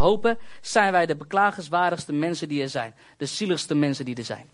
[0.00, 2.94] hopen, zijn wij de beklagenswaardigste mensen die er zijn.
[3.16, 4.46] De zieligste mensen die er zijn.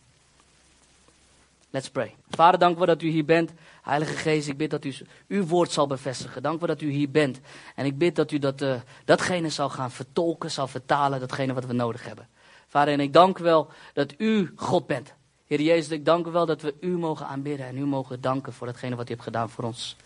[1.71, 2.15] Let's pray.
[2.31, 3.51] Vader, dank u dat u hier bent.
[3.83, 4.95] Heilige Geest, ik bid dat u
[5.29, 6.43] uw woord zal bevestigen.
[6.43, 7.41] Dank u dat u hier bent.
[7.75, 11.65] En ik bid dat u dat, uh, datgene zal gaan vertolken, zal vertalen, datgene wat
[11.65, 12.29] we nodig hebben.
[12.69, 15.13] Vader, en ik dank u wel dat u God bent.
[15.47, 18.53] Heer Jezus, ik dank u wel dat we u mogen aanbidden en u mogen danken
[18.53, 19.97] voor datgene wat u hebt gedaan voor ons.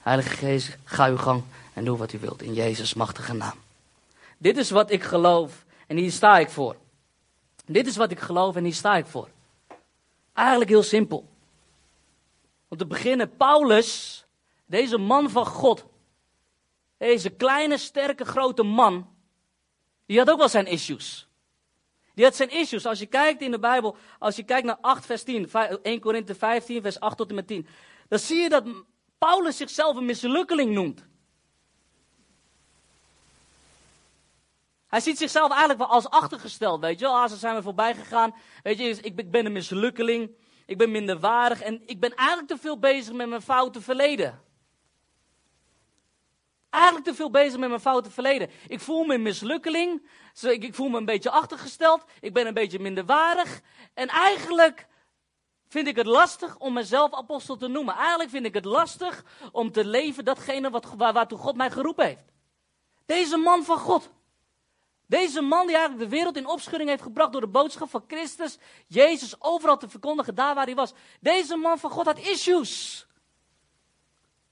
[0.00, 3.67] Heilige Geest, ga uw gang en doe wat u wilt in Jezus' machtige naam.
[4.38, 6.76] Dit is wat ik geloof en hier sta ik voor.
[7.66, 9.28] Dit is wat ik geloof en hier sta ik voor.
[10.32, 11.28] Eigenlijk heel simpel.
[12.68, 14.24] Om te beginnen, Paulus,
[14.66, 15.86] deze man van God,
[16.96, 19.08] deze kleine, sterke, grote man,
[20.06, 21.28] die had ook wel zijn issues.
[22.14, 22.86] Die had zijn issues.
[22.86, 25.50] Als je kijkt in de Bijbel, als je kijkt naar 8 vers 10,
[25.82, 27.66] 1 Korinthe 15 vers 8 tot en met 10,
[28.08, 28.64] dan zie je dat
[29.18, 31.07] Paulus zichzelf een mislukkeling noemt.
[34.88, 37.14] Hij ziet zichzelf eigenlijk wel als achtergesteld, weet je wel.
[37.14, 38.34] Ah, ze zijn me voorbij gegaan.
[38.62, 40.30] Weet je, ik ben een mislukkeling.
[40.66, 44.42] Ik ben minderwaardig en ik ben eigenlijk te veel bezig met mijn foute verleden.
[46.70, 48.50] Eigenlijk te veel bezig met mijn foute verleden.
[48.66, 50.08] Ik voel me een mislukkeling.
[50.40, 52.04] Ik voel me een beetje achtergesteld.
[52.20, 53.60] Ik ben een beetje minderwaardig.
[53.94, 54.86] En eigenlijk
[55.68, 57.94] vind ik het lastig om mezelf apostel te noemen.
[57.94, 62.32] Eigenlijk vind ik het lastig om te leven datgene wat, waartoe God mij geroepen heeft.
[63.06, 64.10] Deze man van God.
[65.08, 68.58] Deze man die eigenlijk de wereld in opschudding heeft gebracht door de boodschap van Christus,
[68.86, 70.92] Jezus overal te verkondigen, daar waar hij was.
[71.20, 73.06] Deze man van God had issues.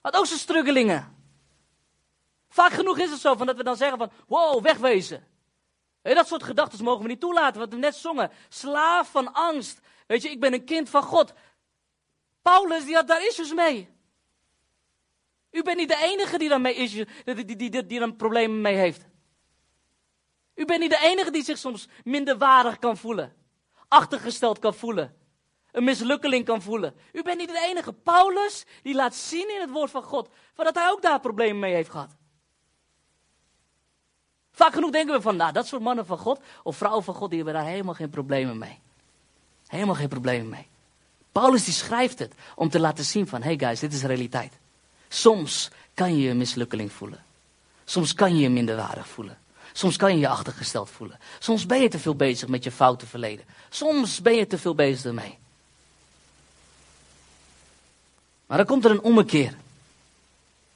[0.00, 1.16] Had ook zijn struggelingen.
[2.48, 5.26] Vaak genoeg is het zo van dat we dan zeggen van, wow, wegwezen.
[6.02, 8.30] dat soort gedachten mogen we niet toelaten, wat we net zongen.
[8.48, 9.80] Slaaf van angst.
[10.06, 11.32] Weet je, ik ben een kind van God.
[12.42, 13.88] Paulus, die had daar issues mee.
[15.50, 18.60] U bent niet de enige die daar, mee issues, die, die, die, die, die problemen
[18.60, 19.06] mee heeft.
[20.56, 23.32] U bent niet de enige die zich soms minderwaardig kan voelen.
[23.88, 25.14] Achtergesteld kan voelen.
[25.72, 26.94] Een mislukkeling kan voelen.
[27.12, 27.92] U bent niet de enige.
[27.92, 31.58] Paulus, die laat zien in het woord van God, van dat hij ook daar problemen
[31.58, 32.10] mee heeft gehad.
[34.52, 37.30] Vaak genoeg denken we van, nou, dat soort mannen van God, of vrouwen van God,
[37.30, 38.78] die hebben daar helemaal geen problemen mee.
[39.66, 40.66] Helemaal geen problemen mee.
[41.32, 44.52] Paulus die schrijft het om te laten zien van, hey guys, dit is realiteit.
[45.08, 47.24] Soms kan je je mislukkeling voelen.
[47.84, 49.38] Soms kan je je minderwaardig voelen.
[49.76, 51.18] Soms kan je je achtergesteld voelen.
[51.38, 53.44] Soms ben je te veel bezig met je foute verleden.
[53.68, 55.38] Soms ben je te veel bezig ermee.
[58.46, 59.56] Maar dan komt er een ommekeer.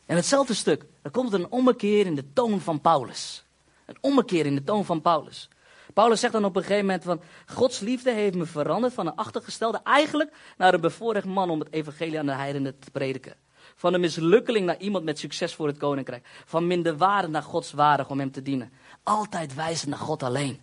[0.06, 3.42] En hetzelfde stuk, dan komt er een ommekeer in de toon van Paulus.
[3.86, 5.48] Een ommekeer in de toon van Paulus.
[5.94, 9.16] Paulus zegt dan op een gegeven moment van, Gods liefde heeft me veranderd van een
[9.16, 13.34] achtergestelde eigenlijk naar een bevoorrecht man om het evangelie aan de heidenen te prediken.
[13.76, 16.26] Van een mislukkeling naar iemand met succes voor het koninkrijk.
[16.44, 18.72] Van minderwaardig naar godswaardig om hem te dienen.
[19.02, 20.60] Altijd wijzen naar God alleen.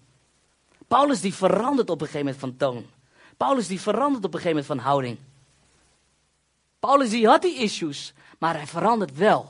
[0.87, 2.85] Paulus die verandert op een gegeven moment van toon.
[3.37, 5.17] Paulus die verandert op een gegeven moment van houding.
[6.79, 9.49] Paulus die had die issues, maar hij verandert wel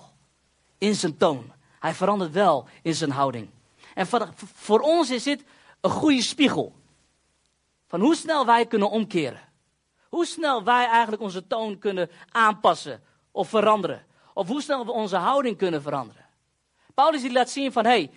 [0.78, 1.52] in zijn toon.
[1.80, 3.50] Hij verandert wel in zijn houding.
[3.94, 4.08] En
[4.56, 5.44] voor, ons is dit
[5.82, 6.74] een goede spiegel.
[7.88, 9.42] Van hoe snel wij kunnen omkeren.
[10.10, 14.06] Hoe snel wij eigenlijk onze toon kunnen aanpassen of veranderen.
[14.34, 16.26] Of hoe snel we onze houding kunnen veranderen.
[16.94, 18.12] Paulus die laat zien van, hé, hey,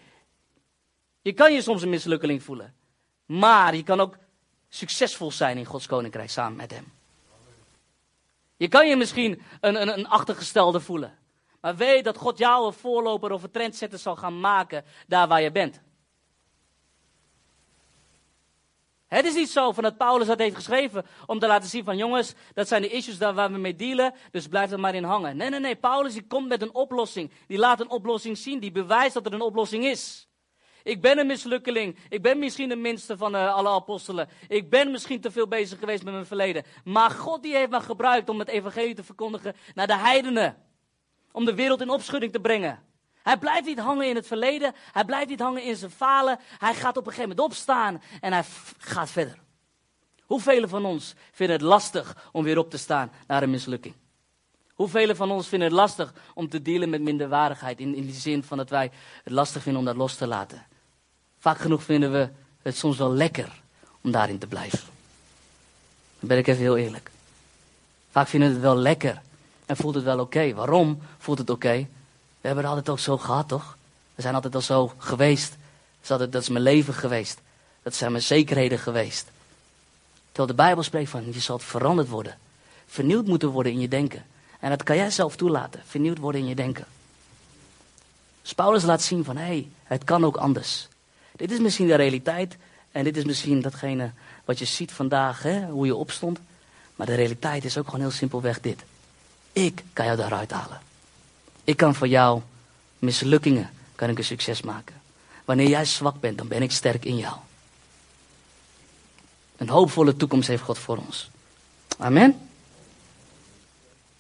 [1.22, 2.74] je kan je soms een mislukkeling voelen.
[3.26, 4.16] Maar je kan ook
[4.68, 6.92] succesvol zijn in Gods koninkrijk samen met hem.
[8.56, 11.18] Je kan je misschien een, een, een achtergestelde voelen.
[11.60, 15.42] Maar weet dat God jou een voorloper of een trendsetter zal gaan maken daar waar
[15.42, 15.80] je bent.
[19.06, 21.96] Het is niet zo van dat Paulus dat heeft geschreven om te laten zien van
[21.96, 25.04] jongens, dat zijn de issues daar waar we mee dealen, dus blijf er maar in
[25.04, 25.36] hangen.
[25.36, 27.30] Nee, nee, nee, Paulus die komt met een oplossing.
[27.46, 30.28] Die laat een oplossing zien, die bewijst dat er een oplossing is.
[30.82, 31.96] Ik ben een mislukkeling.
[32.08, 34.28] Ik ben misschien de minste van uh, alle apostelen.
[34.48, 36.64] Ik ben misschien te veel bezig geweest met mijn verleden.
[36.84, 40.56] Maar God die heeft me gebruikt om het evangelie te verkondigen naar de heidenen.
[41.32, 42.82] Om de wereld in opschudding te brengen.
[43.22, 44.74] Hij blijft niet hangen in het verleden.
[44.92, 46.38] Hij blijft niet hangen in zijn falen.
[46.58, 48.44] Hij gaat op een gegeven moment opstaan en hij
[48.78, 49.38] gaat verder.
[50.20, 53.94] Hoeveel van ons vinden het lastig om weer op te staan naar een mislukking?
[54.80, 57.80] Hoeveel van ons vinden het lastig om te dealen met minderwaardigheid?
[57.80, 58.90] In, in die zin van dat wij
[59.24, 60.66] het lastig vinden om dat los te laten.
[61.40, 62.28] Vaak genoeg vinden we
[62.62, 63.60] het soms wel lekker
[64.00, 64.78] om daarin te blijven.
[66.18, 67.10] Dan ben ik even heel eerlijk.
[68.10, 69.20] Vaak vinden we het wel lekker
[69.66, 70.54] en voelt het wel oké.
[70.54, 71.86] Waarom voelt het oké?
[72.40, 73.76] We hebben het altijd ook zo gehad, toch?
[74.14, 75.56] We zijn altijd al zo geweest.
[76.06, 77.40] Dat is, dat is mijn leven geweest.
[77.82, 79.30] Dat zijn mijn zekerheden geweest.
[80.26, 82.38] Terwijl de Bijbel spreekt van, je zal veranderd worden.
[82.86, 84.24] Vernieuwd moeten worden in je denken.
[84.60, 85.82] En dat kan jij zelf toelaten.
[85.86, 86.86] Vernieuwd worden in je denken.
[88.42, 90.88] Dus Paulus laat zien van, hé, hey, het kan ook anders.
[91.40, 92.56] Dit is misschien de realiteit
[92.92, 94.10] en dit is misschien datgene
[94.44, 96.38] wat je ziet vandaag, hè, hoe je opstond.
[96.96, 98.82] Maar de realiteit is ook gewoon heel simpelweg dit.
[99.52, 100.80] Ik kan jou daaruit halen.
[101.64, 102.40] Ik kan voor jou
[102.98, 104.94] mislukkingen, kan ik een succes maken.
[105.44, 107.36] Wanneer jij zwak bent, dan ben ik sterk in jou.
[109.56, 111.30] Een hoopvolle toekomst heeft God voor ons.
[111.98, 112.48] Amen.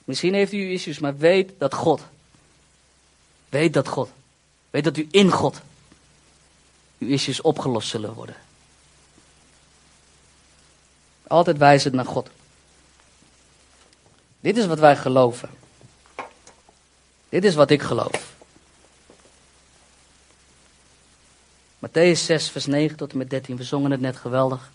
[0.04, 2.00] Misschien heeft u issues, maar weet dat God.
[3.48, 4.10] Weet dat God.
[4.70, 5.60] Weet dat u in God.
[7.00, 8.36] Uw issues opgelost zullen worden.
[11.26, 12.30] Altijd wijzend naar God.
[14.40, 15.50] Dit is wat wij geloven.
[17.28, 18.34] Dit is wat ik geloof.
[21.78, 23.56] Matthäus 6, vers 9 tot en met 13.
[23.56, 24.70] We zongen het net geweldig.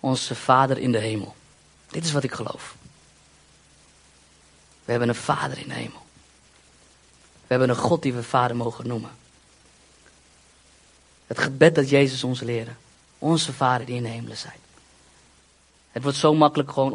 [0.00, 1.34] Onze Vader in de hemel.
[1.90, 2.76] Dit is wat ik geloof.
[4.84, 6.02] We hebben een Vader in de hemel.
[7.22, 9.10] We hebben een God die we Vader mogen noemen.
[11.26, 12.70] Het gebed dat Jezus ons leerde.
[13.18, 14.56] Onze Vader die in de hemelen zijn.
[15.90, 16.92] Het wordt zo makkelijk gewoon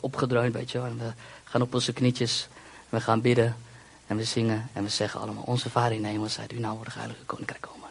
[0.00, 1.12] opgedreund, weet je we
[1.44, 2.48] gaan op onze knietjes.
[2.88, 3.56] We gaan bidden.
[4.06, 4.68] En we zingen.
[4.72, 5.42] En we zeggen allemaal.
[5.42, 7.88] Onze Vader in de hemel zijt u nou wordt heilige koninkrijk komen.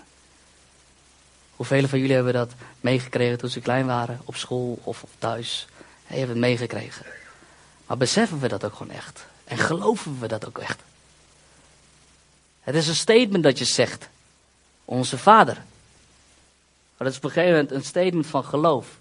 [1.56, 4.22] Hoeveel van jullie hebben dat meegekregen toen ze klein waren?
[4.25, 5.68] Op school of, thuis?
[6.07, 7.06] Je het meegekregen.
[7.88, 9.25] Maar beseffen we dat ook gewoon echt?
[9.44, 10.81] En geloven we dat ook echt?
[12.62, 14.10] Het is een statement dat je zegt.
[14.86, 15.56] Onze vader.
[16.98, 18.98] Maar dat is op een gegeven moment een statement van geloof.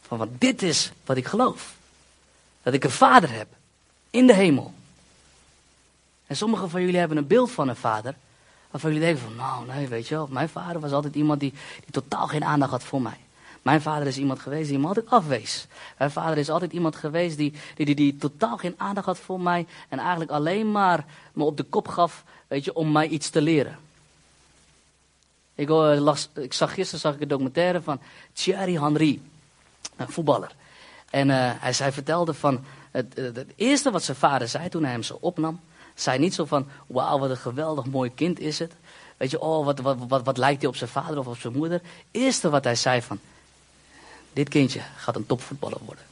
[0.00, 1.74] Van wat dit is wat ik geloof.
[2.62, 3.48] Dat ik een vader heb.
[4.10, 4.74] In de hemel.
[6.26, 8.14] En sommigen van jullie hebben een beeld van een vader.
[8.70, 10.28] Waarvan jullie denken van, nou nee, weet je wel.
[10.30, 11.52] Mijn vader was altijd iemand die,
[11.84, 13.18] die totaal geen aandacht had voor mij.
[13.62, 15.66] Mijn vader is iemand geweest die me altijd afwees.
[15.98, 19.40] Mijn vader is altijd iemand geweest die, die, die, die totaal geen aandacht had voor
[19.40, 19.66] mij.
[19.88, 23.40] En eigenlijk alleen maar me op de kop gaf, weet je, om mij iets te
[23.40, 23.78] leren.
[25.56, 28.00] Ik, las, ik zag gisteren zag ik een documentaire van
[28.32, 29.20] Thierry Henry,
[29.96, 30.54] een voetballer.
[31.10, 35.02] En uh, hij, vertelde van, het, het, eerste wat zijn vader zei toen hij hem
[35.02, 35.60] zo opnam,
[35.94, 38.72] zei niet zo van, wauw wat een geweldig mooi kind is het.
[39.16, 41.80] Weet je, oh wat, wat, wat, lijkt hij op zijn vader of op zijn moeder.
[42.10, 43.20] Eerste wat hij zei van,
[44.32, 46.04] dit kindje gaat een topvoetballer worden.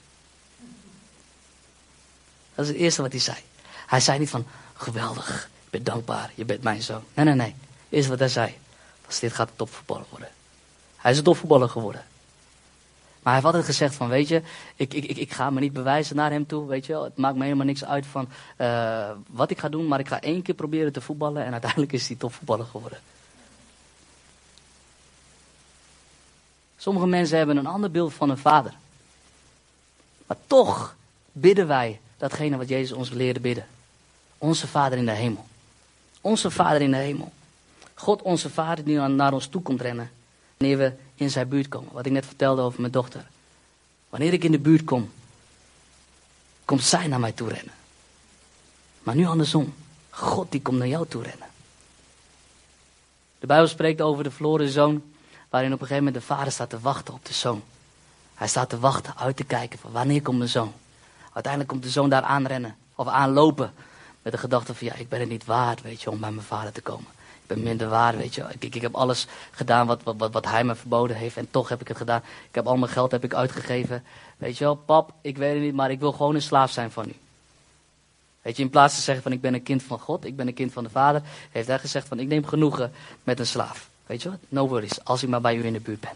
[2.55, 3.37] Dat is het eerste wat hij zei.
[3.87, 7.03] Hij zei niet van, geweldig, ik ben dankbaar, je bent mijn zoon.
[7.15, 7.55] Nee, nee, nee.
[7.89, 8.55] Eerste wat hij zei,
[9.21, 10.29] was dit gaat topvoetballer worden.
[10.97, 12.05] Hij is een topvoetballer geworden.
[13.23, 14.43] Maar hij heeft altijd gezegd van, weet je,
[14.77, 17.05] ik, ik, ik, ga me niet bewijzen naar hem toe, weet je wel.
[17.05, 18.29] Het maakt me helemaal niks uit van
[18.59, 21.93] uh, wat ik ga doen, maar ik ga één keer proberen te voetballen en uiteindelijk
[21.93, 22.99] is hij topvoetballer geworden.
[26.77, 28.75] Sommige mensen hebben een ander beeld van een vader.
[30.27, 30.97] Maar toch
[31.33, 33.67] bidden wij datgene wat Jezus ons leerde bidden.
[34.39, 35.47] Onze Vader in de hemel.
[36.21, 37.33] Onze Vader in de hemel.
[37.95, 40.11] God, onze Vader, die naar ons toe komt rennen.
[40.57, 41.93] Wanneer we in zijn buurt komen.
[41.93, 43.27] Wat ik net vertelde over mijn dochter.
[44.09, 45.11] Wanneer ik in de buurt kom,
[46.65, 47.75] komt zij naar mij toe rennen.
[49.03, 49.75] Maar nu andersom.
[50.11, 51.49] God die komt naar jou toe rennen.
[53.39, 55.03] De Bijbel spreekt over de verloren zoon
[55.49, 57.63] waarin op een gegeven moment de vader staat te wachten op de zoon.
[58.35, 60.73] Hij staat te wachten, uit te kijken van wanneer komt mijn zoon.
[61.33, 63.73] Uiteindelijk komt de zoon daar aanrennen of aanlopen
[64.23, 66.47] met de gedachte van ja, ik ben het niet waard, weet je, om bij mijn
[66.47, 67.07] vader te komen.
[67.47, 68.43] Ben minder waard, weet je.
[68.51, 71.69] Ik, ik, ik heb alles gedaan wat, wat, wat, hij me verboden heeft en toch
[71.69, 72.23] heb ik het gedaan.
[72.49, 74.05] Ik heb al mijn geld heb ik uitgegeven.
[74.37, 76.91] Weet je wel, pap, ik weet het niet, maar ik wil gewoon een slaaf zijn
[76.91, 77.15] van u.
[78.43, 80.47] Weet je, in plaats te zeggen van ik ben een kind van God, ik ben
[80.47, 83.89] een kind van de Vader, heeft hij gezegd van ik neem genoegen met een slaaf.
[84.07, 84.39] Weet je wat?
[84.49, 86.11] No worries, als ik maar bij u in de buurt ben.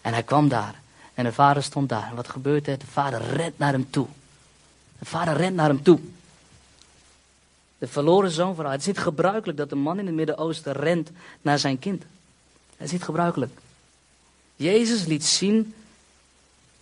[0.00, 0.80] En hij kwam daar.
[1.14, 2.08] En de vader stond daar.
[2.10, 2.78] En wat gebeurt er?
[2.78, 4.06] De vader rent naar hem toe.
[4.98, 6.00] De vader rent naar hem toe.
[7.82, 11.10] De verloren zoon Het is niet gebruikelijk dat een man in het Midden-Oosten rent
[11.40, 12.02] naar zijn kind.
[12.76, 13.58] Het is niet gebruikelijk.
[14.56, 15.74] Jezus liet zien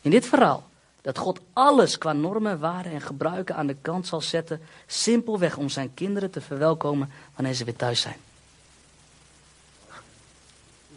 [0.00, 0.69] in dit verhaal
[1.00, 5.69] dat God alles qua normen, waarden en gebruiken aan de kant zal zetten, simpelweg om
[5.69, 8.19] zijn kinderen te verwelkomen wanneer ze weer thuis zijn.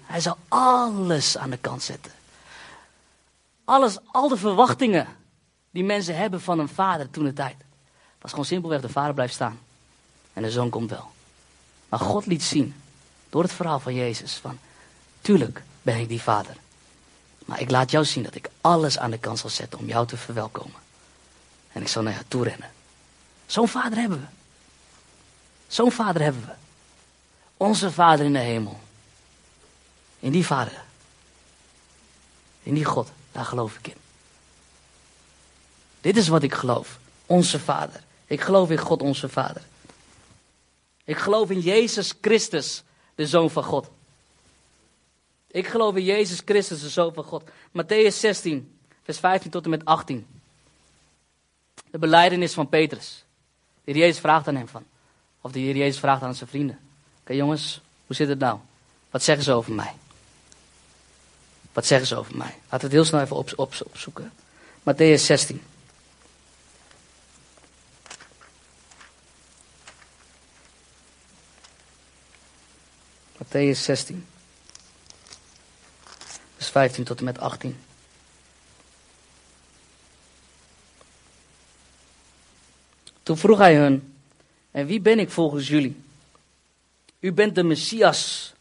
[0.01, 2.11] Hij zal alles aan de kant zetten.
[3.63, 5.07] Alles, al de verwachtingen
[5.71, 7.55] die mensen hebben van een vader toen de tijd.
[8.21, 9.59] Was gewoon simpelweg, de vader blijft staan.
[10.33, 11.11] En de zoon komt wel.
[11.89, 12.75] Maar God liet zien,
[13.29, 14.59] door het verhaal van Jezus, van,
[15.21, 16.55] tuurlijk ben ik die vader.
[17.45, 20.07] Maar ik laat jou zien dat ik alles aan de kant zal zetten om jou
[20.07, 20.79] te verwelkomen.
[21.71, 22.71] En ik zal naar jou toe rennen.
[23.45, 24.25] Zo'n vader hebben we.
[25.67, 26.53] Zo'n vader hebben we.
[27.57, 28.79] Onze vader in de hemel.
[30.19, 30.83] In die Vader.
[32.63, 33.09] In die God.
[33.31, 33.97] Daar geloof ik in.
[36.01, 36.99] Dit is wat ik geloof.
[37.25, 38.03] Onze Vader.
[38.25, 39.61] Ik geloof in God, onze Vader.
[41.03, 42.83] Ik geloof in Jezus Christus,
[43.15, 43.89] de Zoon van God.
[45.47, 47.43] Ik geloof in Jezus Christus, de Zoon van God.
[47.69, 50.27] Matthäus 16, vers 15 tot en met 18.
[51.91, 53.23] De beleidenis van Petrus.
[53.83, 54.83] De heer Jezus vraagt aan hem van.
[55.41, 56.79] Of de heer Jezus vraagt aan zijn vrienden.
[57.21, 58.59] Oké jongens, hoe zit het nou?
[59.09, 59.93] Wat zeggen ze over mij?
[61.73, 62.55] Wat zeggen ze over mij?
[62.63, 64.31] Laten we het heel snel even op, op, opzoeken.
[64.79, 65.61] Matthäus 16.
[73.53, 74.25] Matthäus 16.
[76.55, 77.77] Vers 15 tot en met 18.
[83.23, 84.13] Toen vroeg hij hun,
[84.71, 86.01] en wie ben ik volgens jullie?
[87.19, 88.53] U bent de Messias,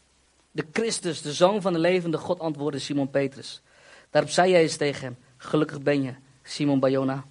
[0.51, 3.61] de Christus, de Zoon van de levende God, antwoordde Simon Petrus.
[4.09, 7.23] Daarop zei hij eens tegen hem, gelukkig ben je, Simon Bayona.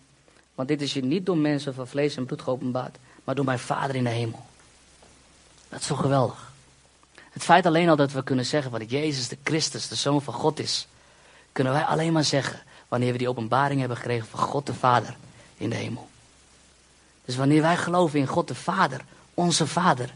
[0.54, 3.58] Want dit is je niet door mensen van vlees en bloed geopenbaard, maar door mijn
[3.58, 4.46] Vader in de hemel.
[5.68, 6.51] Dat is zo geweldig.
[7.32, 10.34] Het feit alleen al dat we kunnen zeggen dat Jezus de Christus, de Zoon van
[10.34, 10.86] God is,
[11.52, 15.16] kunnen wij alleen maar zeggen wanneer we die openbaring hebben gekregen van God de Vader
[15.56, 16.08] in de hemel.
[17.24, 20.14] Dus wanneer wij geloven in God de Vader, onze Vader,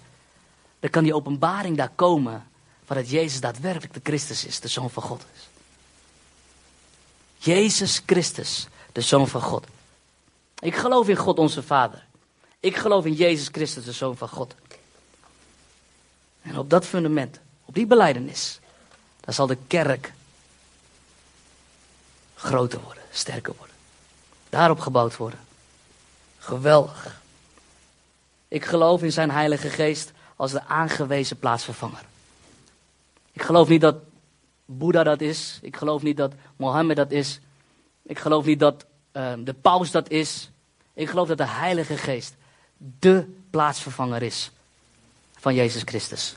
[0.80, 2.46] dan kan die openbaring daar komen
[2.85, 5.49] van dat Jezus daadwerkelijk de Christus is, de Zoon van God is.
[7.37, 9.66] Jezus Christus, de Zoon van God.
[10.58, 12.06] Ik geloof in God onze Vader.
[12.61, 14.54] Ik geloof in Jezus Christus, de Zoon van God.
[16.46, 18.60] En op dat fundament, op die beleidenis,
[19.20, 20.12] dan zal de kerk
[22.34, 23.76] groter worden, sterker worden.
[24.48, 25.38] Daarop gebouwd worden.
[26.38, 27.20] Geweldig.
[28.48, 32.04] Ik geloof in zijn Heilige Geest als de aangewezen plaatsvervanger.
[33.32, 33.96] Ik geloof niet dat
[34.64, 35.58] Boeddha dat is.
[35.62, 37.40] Ik geloof niet dat Mohammed dat is.
[38.02, 40.50] Ik geloof niet dat uh, de paus dat is.
[40.94, 42.34] Ik geloof dat de Heilige Geest
[42.76, 44.50] de plaatsvervanger is
[45.37, 46.37] van Jezus Christus.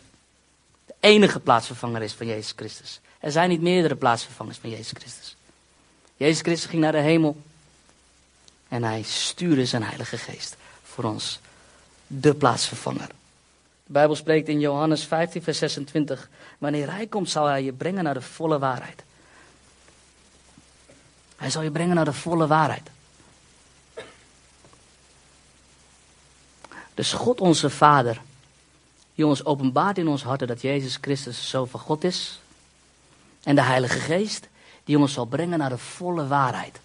[0.86, 3.00] De enige plaatsvervanger is van Jezus Christus.
[3.20, 5.36] Er zijn niet meerdere plaatsvervangers van Jezus Christus.
[6.18, 7.42] Jezus Christus ging naar de hemel.
[8.68, 11.40] En hij stuurde zijn Heilige Geest voor ons.
[12.08, 13.08] De plaatsvervanger.
[13.86, 16.30] De Bijbel spreekt in Johannes 15, vers 26.
[16.58, 19.04] Wanneer hij komt, zal hij je brengen naar de volle waarheid.
[21.36, 22.90] Hij zal je brengen naar de volle waarheid.
[26.94, 28.22] Dus God onze Vader,
[29.20, 32.40] die ons openbaart in ons harten dat Jezus Christus zo van God is.
[33.44, 34.48] En de Heilige Geest,
[34.84, 36.80] die ons zal brengen naar de volle waarheid.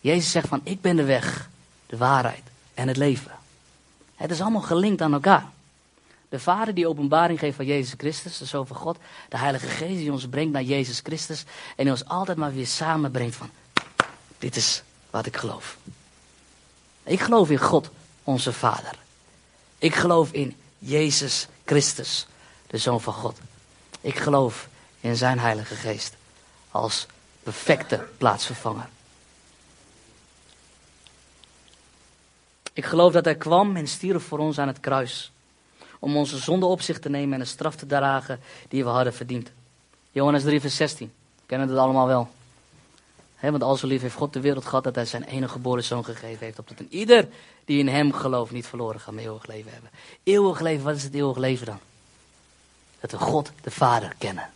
[0.00, 1.48] Jezus zegt van, ik ben de weg,
[1.86, 2.42] de waarheid
[2.74, 3.30] en het leven.
[4.14, 5.46] Het is allemaal gelinkt aan elkaar.
[6.28, 8.98] De Vader die openbaring geeft van Jezus Christus, de Zoon van God.
[9.28, 11.44] De Heilige Geest die ons brengt naar Jezus Christus.
[11.76, 13.50] En die ons altijd maar weer samenbrengt van,
[14.38, 15.76] dit is wat ik geloof.
[17.02, 17.90] Ik geloof in God,
[18.24, 18.98] onze Vader.
[19.78, 22.26] Ik geloof in Jezus Christus,
[22.66, 23.38] de Zoon van God.
[24.00, 24.68] Ik geloof
[25.00, 26.14] in zijn Heilige Geest
[26.70, 27.06] als
[27.42, 28.88] perfecte plaatsvervanger.
[32.72, 35.32] Ik geloof dat hij kwam en stierf voor ons aan het kruis.
[35.98, 39.14] Om onze zonde op zich te nemen en de straf te dragen die we hadden
[39.14, 39.50] verdiend.
[40.10, 41.12] Johannes 3, vers 16.
[41.36, 42.30] We kennen het allemaal wel.
[43.50, 46.04] Want al zo lief heeft God de wereld gehad dat hij zijn enige geboren zoon
[46.04, 46.58] gegeven heeft.
[46.58, 47.28] Opdat een ieder
[47.64, 49.90] die in hem gelooft niet verloren gaat, maar eeuwig leven hebben.
[50.22, 51.78] Eeuwig leven, wat is het eeuwig leven dan?
[53.00, 54.50] Dat we God de Vader kennen.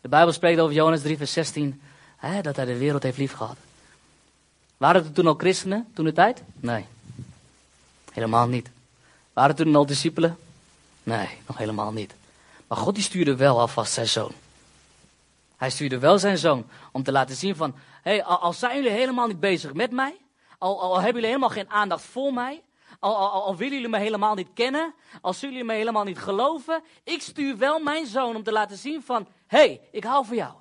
[0.00, 1.82] De Bijbel spreekt over Johannes 3, vers 16
[2.16, 3.56] hè, dat hij de wereld heeft liefgehad.
[4.76, 6.42] Waren er toen al christenen, toen de tijd?
[6.54, 6.86] Nee,
[8.12, 8.70] helemaal niet.
[9.32, 10.36] Waren er toen al discipelen?
[11.02, 12.14] Nee, nog helemaal niet.
[12.72, 14.32] Maar God die stuurde wel alvast zijn zoon.
[15.56, 19.26] Hij stuurde wel zijn zoon om te laten zien van, hey, al, zijn jullie helemaal
[19.26, 20.16] niet bezig met mij,
[20.58, 22.62] al, al, hebben jullie helemaal geen aandacht voor mij,
[22.98, 27.22] al, al, willen jullie me helemaal niet kennen, als jullie me helemaal niet geloven, ik
[27.22, 30.54] stuur wel mijn zoon om te laten zien van, hey, ik hou van jou.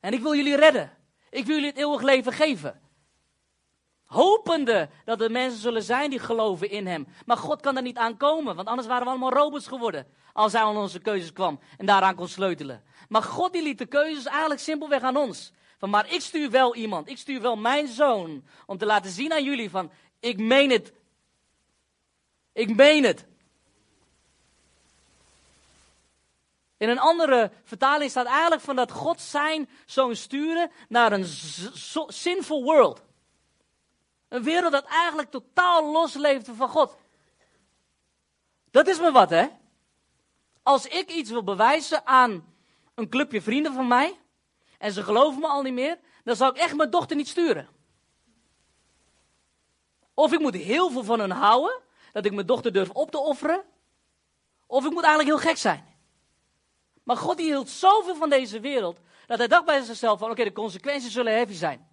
[0.00, 0.92] En ik wil jullie redden.
[1.30, 2.80] Ik wil jullie het eeuwig leven geven.
[4.14, 7.06] Hopende dat er mensen zullen zijn die geloven in hem.
[7.26, 10.06] Maar God kan er niet aan komen, want anders waren we allemaal robots geworden.
[10.34, 12.82] Als hij aan onze keuzes kwam en daaraan kon sleutelen.
[13.08, 15.52] Maar God die liet de keuzes eigenlijk simpelweg aan ons.
[15.78, 18.44] Van, maar ik stuur wel iemand, ik stuur wel mijn zoon.
[18.66, 20.92] Om te laten zien aan jullie van, ik meen het.
[22.52, 23.26] Ik meen het.
[26.76, 31.26] In een andere vertaling staat eigenlijk van dat God zijn zoon sturen naar een
[32.06, 33.02] sinful world.
[34.28, 36.96] Een wereld dat eigenlijk totaal losleefde van God.
[38.70, 39.48] Dat is me wat, hè?
[40.64, 42.44] Als ik iets wil bewijzen aan
[42.94, 44.18] een clubje vrienden van mij,
[44.78, 47.68] en ze geloven me al niet meer, dan zou ik echt mijn dochter niet sturen.
[50.14, 51.80] Of ik moet heel veel van hen houden,
[52.12, 53.62] dat ik mijn dochter durf op te offeren.
[54.66, 55.84] Of ik moet eigenlijk heel gek zijn.
[57.02, 60.44] Maar God die hield zoveel van deze wereld, dat hij dacht bij zichzelf van, oké,
[60.44, 61.88] de consequenties zullen heavy zijn.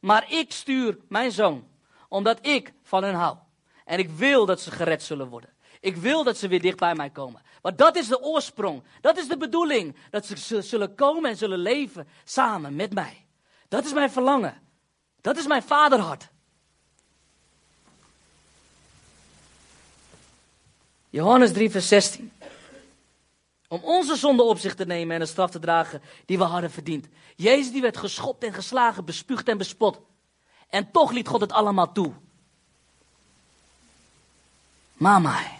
[0.00, 1.68] Maar ik stuur mijn zoon,
[2.08, 3.36] omdat ik van hen hou.
[3.84, 5.54] En ik wil dat ze gered zullen worden.
[5.80, 7.42] Ik wil dat ze weer dicht bij mij komen.
[7.60, 8.82] Want dat is de oorsprong.
[9.00, 9.96] Dat is de bedoeling.
[10.10, 13.24] Dat ze zullen komen en zullen leven samen met mij.
[13.68, 14.62] Dat is mijn verlangen.
[15.20, 16.28] Dat is mijn vaderhart.
[21.10, 22.32] Johannes 3, vers 16.
[23.68, 26.70] Om onze zonde op zich te nemen en de straf te dragen die we hadden
[26.70, 27.06] verdiend.
[27.36, 30.00] Jezus die werd geschopt en geslagen, bespuugd en bespot.
[30.68, 32.12] En toch liet God het allemaal toe.
[34.92, 35.58] Mama.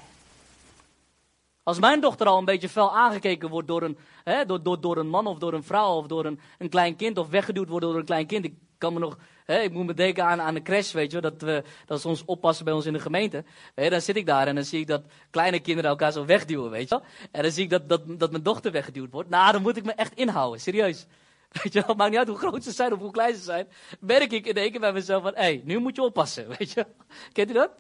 [1.71, 4.97] Als mijn dochter al een beetje fel aangekeken wordt door een, hè, door, door, door
[4.97, 7.85] een man of door een vrouw of door een, een klein kind of weggeduwd wordt
[7.85, 8.45] door een klein kind.
[8.45, 11.21] Ik kan me nog, hè, ik moet me denken aan, aan de crash, weet je,
[11.21, 13.45] dat, we, dat ze ons oppassen bij ons in de gemeente.
[13.75, 16.71] Hè, dan zit ik daar en dan zie ik dat kleine kinderen elkaar zo wegduwen,
[16.71, 17.00] weet je.
[17.31, 19.29] En dan zie ik dat, dat, dat mijn dochter weggeduwd wordt.
[19.29, 21.07] Nou, dan moet ik me echt inhouden, serieus.
[21.62, 23.69] Weet je, het maakt niet uit hoe groot ze zijn of hoe klein ze zijn.
[24.00, 26.73] Merk ik in één keer bij mezelf van, hé, hey, nu moet je oppassen, weet
[26.73, 26.87] je.
[27.33, 27.71] Kent u dat?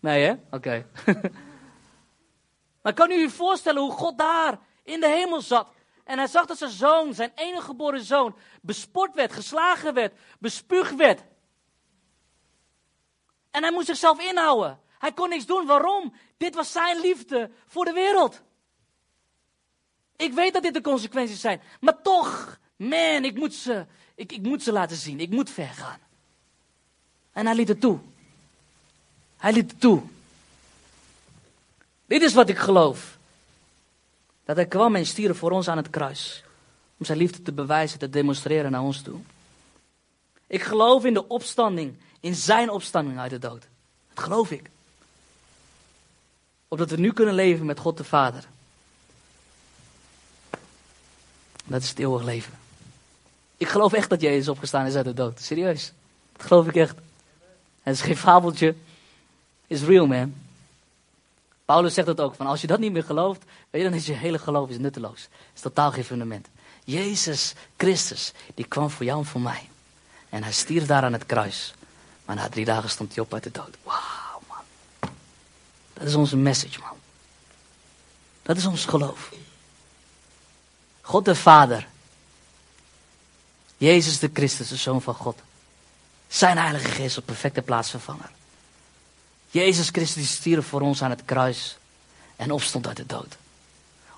[0.00, 0.34] Nee, hè?
[0.50, 0.86] Oké.
[2.82, 5.68] maar kan u je voorstellen hoe God daar in de hemel zat?
[6.04, 10.94] En hij zag dat zijn zoon, zijn enige geboren zoon, besport werd, geslagen werd, bespuugd
[10.94, 11.22] werd.
[13.50, 14.80] En hij moest zichzelf inhouden.
[14.98, 15.66] Hij kon niks doen.
[15.66, 16.14] Waarom?
[16.36, 18.42] Dit was zijn liefde voor de wereld.
[20.16, 21.60] Ik weet dat dit de consequenties zijn.
[21.80, 25.20] Maar toch, man, ik moet ze, ik, ik moet ze laten zien.
[25.20, 25.98] Ik moet ver gaan.
[27.32, 27.98] En hij liet het toe.
[29.36, 30.02] Hij liet het toe.
[32.12, 33.18] Dit is wat ik geloof.
[34.44, 36.44] Dat hij kwam en stierf voor ons aan het kruis.
[36.98, 39.18] Om zijn liefde te bewijzen, te demonstreren naar ons toe.
[40.46, 43.66] Ik geloof in de opstanding, in zijn opstanding uit de dood.
[44.14, 44.70] Dat geloof ik.
[46.68, 48.44] Opdat we nu kunnen leven met God de Vader.
[51.64, 52.52] Dat is het eeuwig leven.
[53.56, 55.40] Ik geloof echt dat Jezus opgestaan is uit de dood.
[55.40, 55.92] Serieus.
[56.32, 56.96] Dat geloof ik echt.
[57.82, 58.74] Het is geen fabeltje.
[59.66, 60.34] Is real, man.
[61.64, 64.06] Paulus zegt het ook, van als je dat niet meer gelooft, weet je, dan is
[64.06, 65.22] je hele geloof is nutteloos.
[65.22, 66.48] Het is totaal geen fundament.
[66.84, 69.68] Jezus Christus, die kwam voor jou en voor mij.
[70.28, 71.74] En hij stierf daar aan het kruis.
[72.24, 73.76] Maar na drie dagen stond hij op uit de dood.
[73.82, 75.10] Wauw, man.
[75.92, 76.96] Dat is onze message, man.
[78.42, 79.32] Dat is ons geloof.
[81.00, 81.86] God de Vader.
[83.76, 85.38] Jezus de Christus, de Zoon van God.
[86.28, 88.30] Zijn Heilige Geest op perfecte plaatsvervanger.
[89.52, 91.76] Jezus Christus stierf voor ons aan het kruis
[92.36, 93.36] en opstond uit de dood.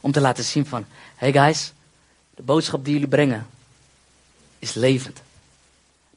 [0.01, 1.73] Om te laten zien van, hey guys,
[2.35, 3.47] de boodschap die jullie brengen
[4.59, 5.23] is levend.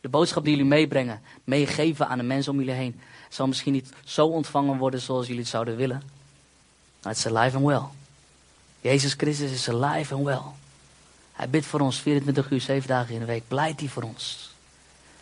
[0.02, 3.00] De boodschap die jullie meebrengen, meegeven aan de mensen om jullie heen,
[3.30, 6.04] zal misschien niet zo ontvangen worden zoals jullie het zouden willen.
[7.02, 7.84] Maar het is alive and well.
[8.82, 10.42] Jezus Christus is alive and well.
[11.34, 13.44] Hij bidt voor ons 24 uur, 7 dagen in de week.
[13.48, 14.52] Blijft hij voor ons.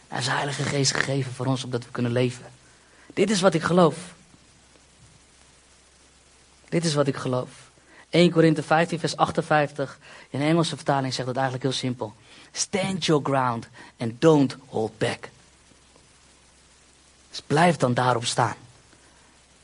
[0.07, 2.45] Hij is de Heilige Geest gegeven voor ons, opdat we kunnen leven.
[3.15, 3.97] Dit is wat ik geloof.
[6.69, 7.49] Dit is wat ik geloof.
[8.09, 9.99] 1 Korinthe 15, vers 58.
[10.29, 12.13] In de Engelse vertaling zegt het eigenlijk heel simpel.
[12.51, 15.29] Stand your ground and don't hold back.
[17.29, 18.55] Dus blijf dan daarop staan.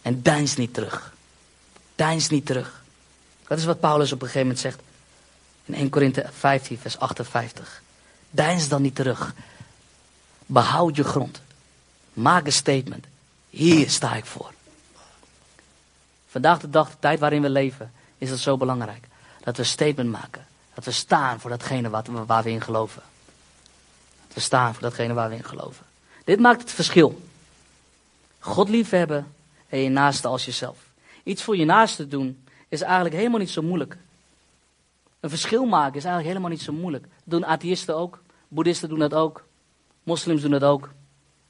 [0.02, 1.14] En deins niet terug.
[1.96, 2.84] Deins niet terug.
[3.48, 4.80] Dat is wat Paulus op een gegeven moment zegt.
[5.66, 7.82] In 1 Korinthe 15, vers 58.
[8.30, 9.34] Deins dan niet terug.
[10.46, 11.42] Behoud je grond.
[12.14, 13.06] Maak een statement.
[13.52, 14.54] Hier sta ik voor.
[16.28, 19.08] Vandaag de dag, de tijd waarin we leven, is het zo belangrijk.
[19.44, 20.48] Dat we een statement maken.
[20.74, 23.02] Dat we staan voor datgene wat waar we in geloven.
[24.28, 25.86] Dat we staan voor datgene waar we in geloven.
[26.24, 27.22] Dit maakt het verschil.
[28.40, 29.34] God liefhebben
[29.70, 30.78] en je naaste als jezelf.
[31.24, 33.98] Iets voor je naaste doen is eigenlijk helemaal niet zo moeilijk.
[35.20, 37.04] Een verschil maken is eigenlijk helemaal niet zo moeilijk.
[37.04, 38.22] Dat doen atheïsten ook.
[38.48, 39.44] Boeddhisten doen dat ook.
[40.04, 40.90] Moslims doen dat ook.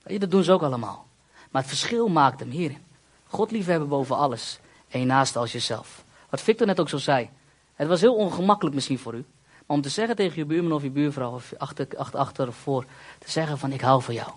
[0.04, 1.10] Dat doen ze ook allemaal.
[1.52, 2.84] Maar het verschil maakt hem hierin.
[3.28, 4.60] God liefhebben boven alles.
[4.90, 6.04] En je naaste als jezelf.
[6.30, 7.30] Wat Victor net ook zo zei.
[7.76, 9.26] Het was heel ongemakkelijk misschien voor u.
[9.66, 12.56] Maar om te zeggen tegen je buurman of je buurvrouw of achter, achter, achter of
[12.56, 12.86] voor.
[13.20, 14.32] Te zeggen van ik hou van jou.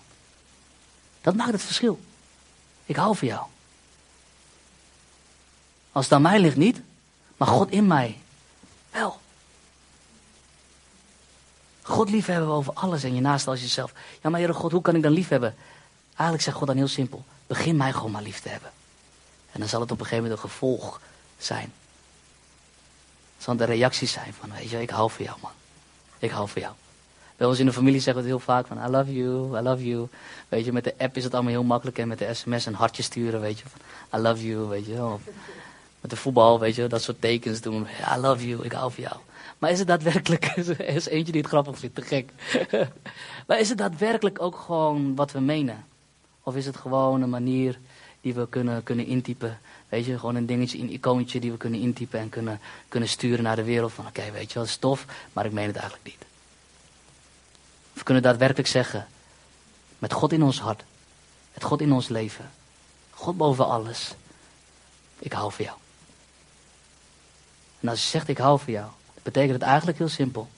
[1.21, 1.99] Dat maakt het verschil.
[2.85, 3.45] Ik hou van jou.
[5.91, 6.81] Als het aan mij ligt niet.
[7.37, 8.17] Maar God in mij.
[8.91, 9.19] Wel.
[11.81, 13.93] God liefhebben over alles en je naaste als jezelf.
[14.21, 15.55] Ja, maar Heere God, hoe kan ik dan liefhebben?
[16.15, 18.71] Eigenlijk zegt God dan heel simpel: begin mij gewoon maar lief te hebben.
[19.51, 21.01] En dan zal het op een gegeven moment een gevolg
[21.37, 21.73] zijn.
[23.37, 25.51] Zal de reactie zijn van, weet je, ik hou van jou man.
[26.19, 26.73] Ik hou van jou.
[27.37, 29.61] Bij ons in de familie zeggen we het heel vaak van I love you, I
[29.61, 30.07] love you.
[30.49, 32.73] Weet je, met de app is het allemaal heel makkelijk en met de sms een
[32.73, 33.65] hartje sturen, weet je.
[33.67, 35.15] Van, I love you, weet je.
[36.01, 37.87] Met de voetbal, weet je, dat soort tekens doen.
[38.15, 39.15] I love you, ik hou van jou.
[39.57, 42.31] Maar is het daadwerkelijk, er is eentje die het grappig vindt, te gek.
[43.47, 45.85] maar is het daadwerkelijk ook gewoon wat we menen?
[46.45, 47.79] Of is het gewoon een manier
[48.21, 49.59] die we kunnen, kunnen intypen?
[49.89, 53.43] Weet je, gewoon een dingetje, een icoontje die we kunnen intypen en kunnen, kunnen sturen
[53.43, 53.93] naar de wereld.
[53.93, 56.25] Van oké, weet je, dat is tof, maar ik meen het eigenlijk niet.
[57.93, 59.07] We kunnen daadwerkelijk zeggen,
[59.99, 60.83] met God in ons hart,
[61.53, 62.51] met God in ons leven,
[63.09, 64.13] God boven alles,
[65.19, 65.77] ik hou van jou.
[67.79, 68.89] En als je zegt ik hou van jou,
[69.23, 70.49] betekent het eigenlijk heel simpel.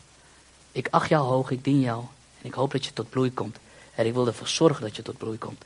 [0.71, 2.03] Ik acht jou hoog, ik dien jou
[2.41, 3.57] en ik hoop dat je tot bloei komt.
[4.05, 5.63] Ik wil ervoor zorgen dat je tot bloei komt.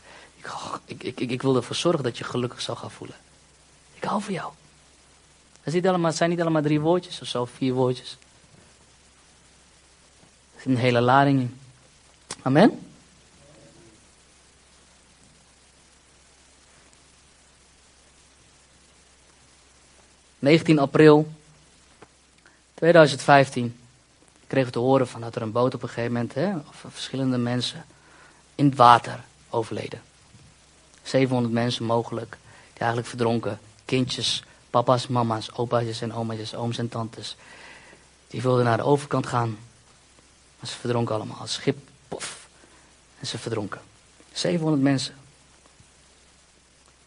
[0.86, 3.16] Ik, ik, ik, ik wil ervoor zorgen dat je gelukkig zal gaan voelen.
[3.94, 4.52] Ik hou van jou.
[5.62, 8.18] Het, niet allemaal, zijn niet allemaal drie woordjes of zo, vier woordjes.
[10.56, 11.60] Er zit een hele lading in.
[12.42, 12.86] Amen?
[20.46, 21.32] ...19 april
[22.74, 23.80] 2015
[24.48, 26.86] kregen we te horen van dat er een boot op een gegeven moment, hè, of
[26.90, 27.86] verschillende mensen,
[28.62, 30.02] in het water overleden.
[31.04, 32.38] 700 mensen mogelijk,
[32.74, 33.60] die eigenlijk verdronken.
[33.86, 37.36] Kindjes, papa's, mama's, opa's en oma's, ooms en tantes.
[38.28, 39.58] Die wilden naar de overkant gaan.
[40.60, 41.48] Maar ze verdronken allemaal.
[41.48, 42.48] Schip, pof.
[43.20, 43.82] En ze verdronken.
[44.32, 45.16] 700 mensen.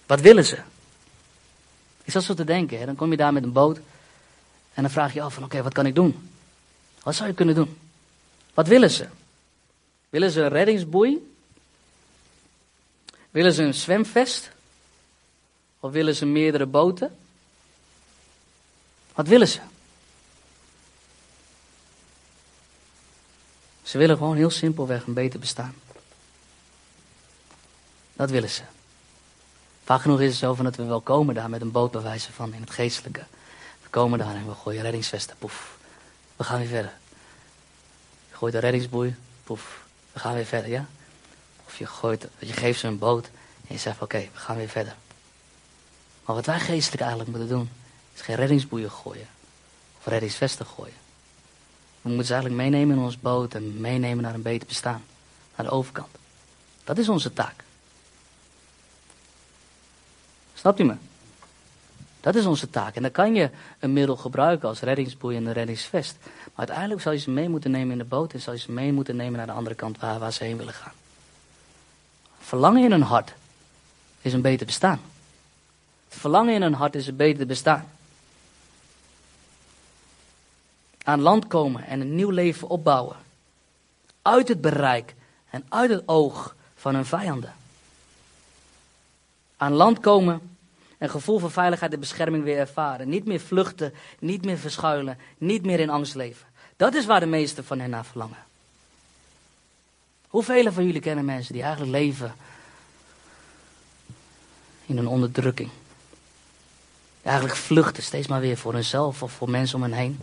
[0.07, 0.59] Wat willen ze?
[2.05, 2.79] Ik zat zo te denken.
[2.79, 2.87] Hè?
[2.87, 3.77] Dan kom je daar met een boot.
[4.75, 6.31] En dan vraag je af van oké, wat kan ik doen?
[7.03, 7.79] Wat zou je kunnen doen?
[8.55, 9.07] Wat willen ze?
[10.09, 11.34] Willen ze een reddingsboei?
[13.35, 14.51] Willen ze een zwemvest?
[15.81, 17.17] Of willen ze meerdere boten?
[19.15, 19.61] Wat willen ze?
[23.83, 25.75] Ze willen gewoon heel simpelweg een beter bestaan.
[28.13, 28.63] Dat willen ze.
[29.85, 31.97] Vaak genoeg is het zo van dat we wel komen daar met een boot
[32.33, 33.25] van in het geestelijke.
[33.83, 35.79] We komen daar en we gooien reddingsvesten, poef.
[36.37, 36.93] We gaan weer verder.
[38.31, 39.85] Je gooit een reddingsboei, poef.
[40.13, 40.87] We gaan weer verder, ja?
[41.75, 43.27] Of je, gooit, je geeft ze een boot
[43.67, 44.95] en je zegt oké, we gaan weer verder.
[46.25, 47.71] Maar wat wij geestelijk eigenlijk moeten doen,
[48.15, 49.27] is geen reddingsboeien gooien.
[49.99, 50.95] Of reddingsvesten gooien.
[52.03, 55.05] We moeten ze eigenlijk meenemen in ons boot en meenemen naar een beter bestaan.
[55.57, 56.09] Naar de overkant.
[56.85, 57.65] Dat is onze taak.
[60.55, 60.95] Snapt u me?
[62.21, 62.97] Dat is onze taak.
[62.97, 66.17] En dan kan je een middel gebruiken als reddingsboei en een reddingsvest.
[66.23, 68.73] Maar uiteindelijk zal je ze mee moeten nemen in de boot en zal je ze
[68.73, 70.93] mee moeten nemen naar de andere kant waar, waar ze heen willen gaan.
[72.45, 73.35] Verlangen in hun hart
[74.21, 75.01] is een beter bestaan.
[76.09, 77.89] Het verlangen in hun hart is een beter bestaan.
[81.03, 83.17] Aan land komen en een nieuw leven opbouwen.
[84.23, 85.15] Uit het bereik
[85.51, 87.55] en uit het oog van hun vijanden.
[89.57, 90.57] Aan land komen
[90.99, 93.09] en gevoel van veiligheid en bescherming weer ervaren.
[93.09, 96.47] Niet meer vluchten, niet meer verschuilen, niet meer in angst leven.
[96.77, 98.39] Dat is waar de meesten van hen naar verlangen.
[100.35, 102.35] Hoeveel van jullie kennen mensen die eigenlijk leven
[104.87, 105.71] in een onderdrukking?
[107.23, 110.19] Eigenlijk vluchten steeds maar weer voor hunzelf of voor mensen om hen heen.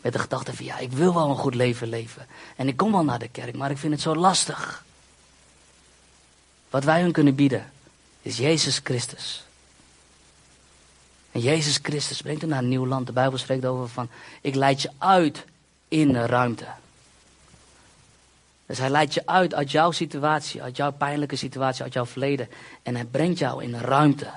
[0.00, 2.26] Met de gedachte van ja, ik wil wel een goed leven leven.
[2.56, 4.84] En ik kom wel naar de kerk, maar ik vind het zo lastig.
[6.70, 7.72] Wat wij hun kunnen bieden
[8.22, 9.44] is Jezus Christus.
[11.32, 13.06] En Jezus Christus brengt hen naar een nieuw land.
[13.06, 14.08] De Bijbel spreekt over van,
[14.40, 15.44] ik leid je uit
[15.88, 16.66] in de ruimte.
[18.66, 22.48] Dus hij leidt je uit uit jouw situatie, uit jouw pijnlijke situatie, uit jouw verleden.
[22.82, 24.30] En hij brengt jou in ruimte.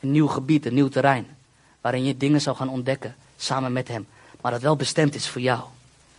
[0.00, 1.36] Een nieuw gebied, een nieuw terrein.
[1.80, 4.06] Waarin je dingen zou gaan ontdekken samen met hem.
[4.40, 5.62] Maar dat wel bestemd is voor jou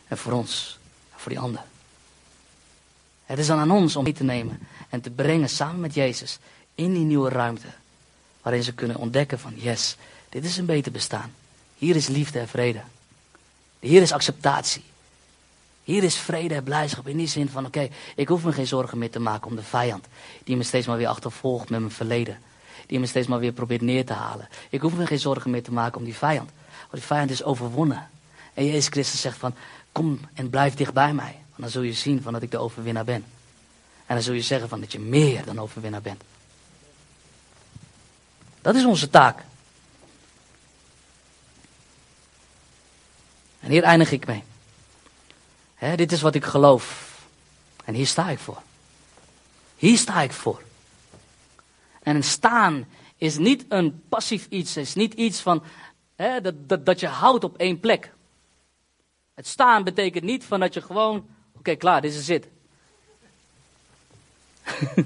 [0.08, 0.80] en voor ons
[1.12, 1.62] en voor die ander.
[3.26, 6.38] Het is dan aan ons om mee te nemen en te brengen samen met Jezus
[6.76, 7.68] in die nieuwe ruimte.
[8.42, 9.96] Waarin ze kunnen ontdekken van yes,
[10.30, 11.34] dit is een beter bestaan.
[11.78, 12.82] Hier is liefde en vrede.
[13.80, 14.84] Hier is acceptatie.
[15.90, 18.98] Hier is vrede en blijdschap in die zin van oké, ik hoef me geen zorgen
[18.98, 20.08] meer te maken om de vijand.
[20.44, 22.40] Die me steeds maar weer achtervolgt met mijn verleden.
[22.88, 24.48] Die me steeds maar weer probeert neer te halen.
[24.70, 26.50] Ik hoef me geen zorgen meer te maken om die vijand.
[26.80, 28.10] Want die vijand is overwonnen.
[28.54, 29.56] En Jezus Christus zegt van
[29.92, 31.36] kom en blijf dicht bij mij.
[31.50, 33.26] Want dan zul je zien van dat ik de overwinnaar ben.
[34.06, 36.24] En dan zul je zeggen van dat je meer dan overwinnaar bent.
[38.62, 39.44] Dat is onze taak.
[43.60, 44.44] En hier eindig ik mee.
[45.80, 47.18] Dit is wat ik geloof.
[47.86, 48.62] En hier sta ik voor.
[49.76, 50.62] Hier sta ik voor.
[52.04, 52.88] En staan
[53.18, 54.78] is niet een passief iets.
[54.78, 55.64] is niet iets van
[56.42, 58.14] dat, dat, dat je houdt op één plek.
[59.34, 62.48] Het staan betekent niet van dat je gewoon, oké klaar, dit is het.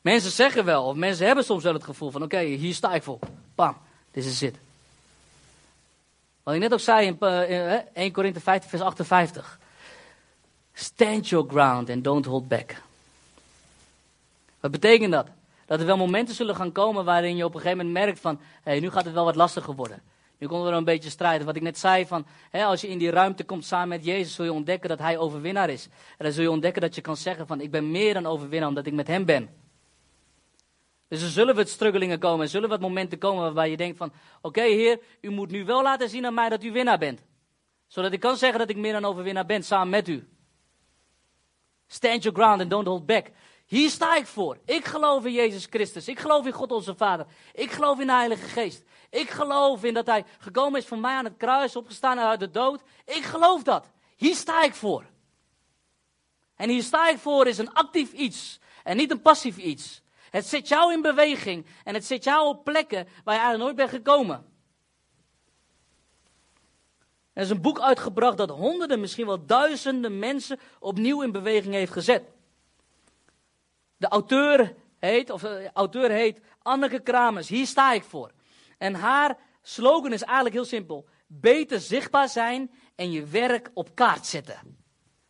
[0.00, 3.02] mensen zeggen wel, of mensen hebben soms wel het gevoel van, oké, hier sta ik
[3.02, 3.18] voor.
[3.54, 3.76] Bam,
[4.10, 4.56] dit is het.
[6.50, 9.58] Wat ik net ook zei in, uh, 1 Korinthe 15 vers 58.
[10.72, 12.82] Stand your ground and don't hold back.
[14.60, 15.26] Wat betekent dat?
[15.66, 18.40] Dat er wel momenten zullen gaan komen waarin je op een gegeven moment merkt van,
[18.62, 20.02] hé, hey, nu gaat het wel wat lastiger worden.
[20.38, 21.44] Nu komt er een beetje strijd.
[21.44, 24.34] Wat ik net zei, van, hè, als je in die ruimte komt samen met Jezus,
[24.34, 25.88] zul je ontdekken dat Hij overwinnaar is.
[26.18, 28.68] En dan zul je ontdekken dat je kan zeggen van, ik ben meer dan overwinnaar
[28.68, 29.48] omdat ik met Hem ben.
[31.10, 34.12] Dus er zullen wat struggelingen komen, er zullen wat momenten komen waarbij je denkt van,
[34.40, 37.20] oké Heer, u moet nu wel laten zien aan mij dat u winnaar bent.
[37.86, 40.28] Zodat ik kan zeggen dat ik meer dan overwinnaar ben samen met u.
[41.86, 43.30] Stand your ground and don't hold back.
[43.66, 44.58] Hier sta ik voor.
[44.64, 46.08] Ik geloof in Jezus Christus.
[46.08, 47.26] Ik geloof in God onze Vader.
[47.52, 48.84] Ik geloof in de Heilige Geest.
[49.10, 52.50] Ik geloof in dat Hij gekomen is voor mij aan het kruis, opgestaan uit de
[52.50, 52.82] dood.
[53.04, 53.90] Ik geloof dat.
[54.16, 55.04] Hier sta ik voor.
[56.56, 60.02] En hier sta ik voor is een actief iets en niet een passief iets.
[60.30, 63.76] Het zet jou in beweging en het zet jou op plekken waar je eigenlijk nooit
[63.76, 64.44] bent gekomen.
[67.32, 71.92] Er is een boek uitgebracht dat honderden, misschien wel duizenden mensen opnieuw in beweging heeft
[71.92, 72.22] gezet.
[73.96, 77.48] De auteur heet, of de eh, auteur heet Anneke Kramers.
[77.48, 78.30] Hier sta ik voor.
[78.78, 81.08] En haar slogan is eigenlijk heel simpel.
[81.26, 84.76] Beter zichtbaar zijn en je werk op kaart zetten.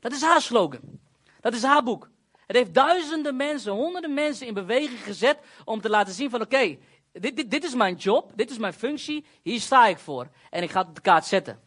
[0.01, 1.01] Dat is haar slogan.
[1.41, 2.10] Dat is haar boek.
[2.51, 6.79] Het heeft duizenden mensen, honderden mensen in beweging gezet om te laten zien van oké,
[7.13, 10.29] dit, dit, dit is mijn job, dit is mijn functie, hier sta ik voor.
[10.51, 11.61] En ik ga het op de kaart zetten.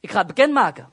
[0.00, 0.90] Ik ga het bekendmaken.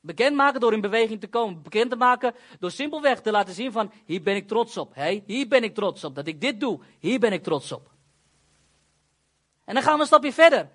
[0.00, 1.62] Bekendmaken door in beweging te komen.
[1.62, 4.94] Bekend te maken door simpelweg te laten zien van hier ben ik trots op.
[4.94, 6.14] Hey, hier ben ik trots op.
[6.14, 7.90] Dat ik dit doe, hier ben ik trots op.
[9.64, 10.70] En dan gaan we een stapje verder.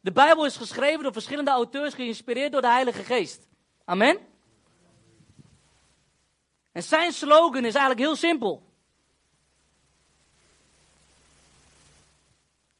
[0.00, 3.46] De Bijbel is geschreven door verschillende auteurs, geïnspireerd door de Heilige Geest.
[3.84, 4.34] Amen?
[6.76, 8.72] En zijn slogan is eigenlijk heel simpel.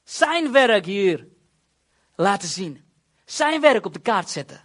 [0.04, 1.26] Zijn werk hier
[2.14, 2.84] laten zien.
[3.24, 4.64] Zijn werk op de kaart zetten.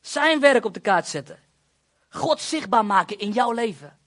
[0.00, 1.38] Zijn werk op de kaart zetten.
[2.08, 3.98] God zichtbaar maken in jouw leven.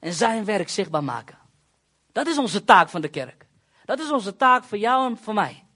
[0.00, 1.38] En zijn werk zichtbaar maken.
[2.12, 3.46] Dat is onze taak van de kerk.
[3.84, 5.66] Dat is onze taak voor jou en voor mij.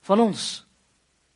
[0.00, 0.66] Van ons.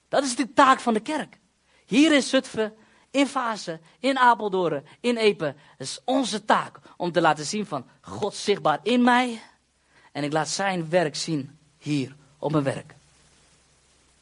[0.09, 1.41] Dat is de taak van de kerk.
[1.87, 2.77] Hier in Zutphen,
[3.11, 5.45] in Fase, in Apeldoorn, in Epe.
[5.77, 9.43] Het is onze taak om te laten zien van God zichtbaar in mij.
[10.13, 12.95] En ik laat zijn werk zien hier op mijn werk.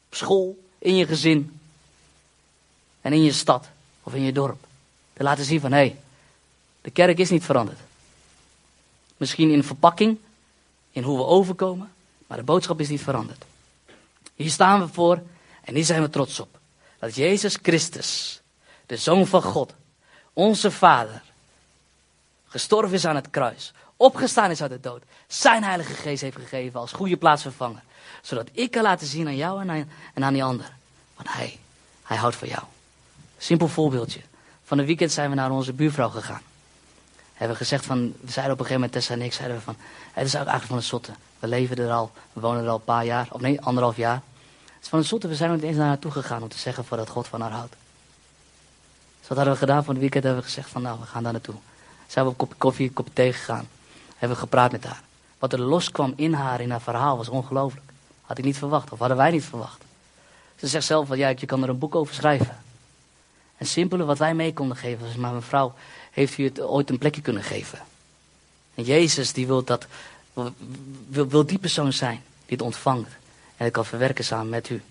[0.07, 1.59] Op school, in je gezin.
[3.01, 3.69] En in je stad
[4.03, 4.67] of in je dorp.
[5.13, 5.99] Te laten zien van hé, hey,
[6.81, 7.79] de kerk is niet veranderd.
[9.17, 10.17] Misschien in verpakking,
[10.91, 11.91] in hoe we overkomen,
[12.27, 13.45] maar de boodschap is niet veranderd.
[14.35, 15.21] Hier staan we voor
[15.63, 16.59] en hier zijn we trots op.
[16.99, 18.41] Dat Jezus Christus,
[18.89, 19.73] de Zoon van God,
[20.33, 21.21] onze Vader,
[22.47, 26.79] gestorven is aan het kruis, opgestaan is uit de dood, zijn Heilige Geest heeft gegeven
[26.79, 27.81] als goede plaatsvervanger.
[28.21, 30.71] Zodat ik kan laten zien aan jou en aan, en aan die ander.
[31.15, 31.59] Want hij,
[32.03, 32.63] hij houdt van jou.
[33.37, 34.21] Simpel voorbeeldje.
[34.63, 36.41] Van een weekend zijn we naar onze buurvrouw gegaan.
[37.33, 39.63] Hebben we gezegd van, we zeiden op een gegeven moment, Tessa en ik, zeiden we
[39.63, 39.75] van,
[40.13, 41.11] het is eigenlijk van een zotte.
[41.39, 44.21] We leven er al, we wonen er al een paar jaar, of nee, anderhalf jaar.
[44.65, 46.85] Het is van een zotte, we zijn er eens naar naartoe gegaan om te zeggen
[46.85, 47.75] voor dat God van haar houdt.
[49.29, 51.31] Wat hadden we gedaan van het weekend, hebben we gezegd van, nou, we gaan daar
[51.31, 51.55] naartoe.
[52.07, 53.67] Zijn we op kopje koffie, een kopje thee gegaan.
[54.17, 55.01] Hebben we gepraat met haar.
[55.39, 57.85] Wat er loskwam in haar, in haar verhaal, was ongelooflijk.
[58.21, 59.83] Had ik niet verwacht, of hadden wij niet verwacht.
[60.55, 62.57] Ze zegt zelf van, ja, je kan er een boek over schrijven.
[63.57, 65.73] En simpele wat wij mee konden geven was, maar mevrouw,
[66.11, 67.79] heeft u het ooit een plekje kunnen geven?
[68.75, 69.85] En Jezus, die wil dat,
[71.07, 73.11] wil, die persoon zijn, die het ontvangt.
[73.57, 74.75] En het kan verwerken samen met u.
[74.75, 74.81] En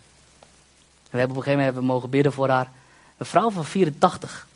[1.10, 2.70] we hebben op een gegeven moment mogen bidden voor haar.
[3.18, 4.46] Een vrouw van 84.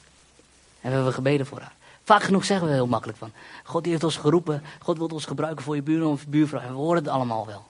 [0.81, 1.75] En we hebben gebeden voor haar.
[2.05, 3.33] Vaak genoeg zeggen we heel makkelijk van,
[3.65, 6.61] God die heeft ons geroepen, God wil ons gebruiken voor je buurman of buurvrouw.
[6.61, 7.65] En we horen het allemaal wel.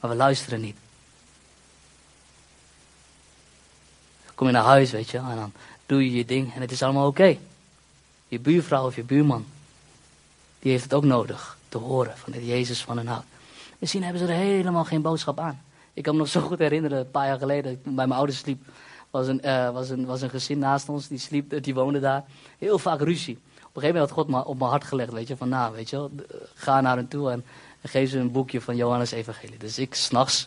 [0.00, 0.76] Maar we luisteren niet.
[4.38, 5.52] kom je naar huis, weet je, en dan
[5.86, 7.36] doe je je ding en het is allemaal oké.
[8.28, 9.46] Je buurvrouw of je buurman,
[10.58, 13.26] die heeft het ook nodig te horen van dit Jezus van hun houdt.
[13.78, 15.62] Misschien hebben ze er helemaal geen boodschap aan.
[15.92, 18.38] Ik kan me nog zo goed herinneren, een paar jaar geleden, toen bij mijn ouders
[18.38, 18.62] sliep,
[19.10, 22.24] was een, uh, was een, was een gezin naast ons, die, sliep, die woonde daar.
[22.58, 23.34] Heel vaak ruzie.
[23.36, 25.74] Op een gegeven moment had God me op mijn hart gelegd, weet je, van nou,
[25.74, 26.10] weet je wel,
[26.54, 27.44] ga naar hen toe en
[27.82, 29.58] geef ze een boekje van Johannes Evangelie.
[29.58, 30.46] Dus ik, s'nachts,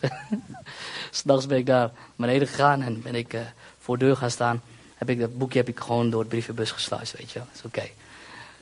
[1.11, 3.37] s'nachts ben ik daar beneden gegaan en ben ik
[3.77, 4.61] voor de deur gaan staan.
[4.95, 7.39] Heb ik dat boekje heb ik gewoon door de brievenbus gesluist, weet je.
[7.39, 7.89] Dat is oké.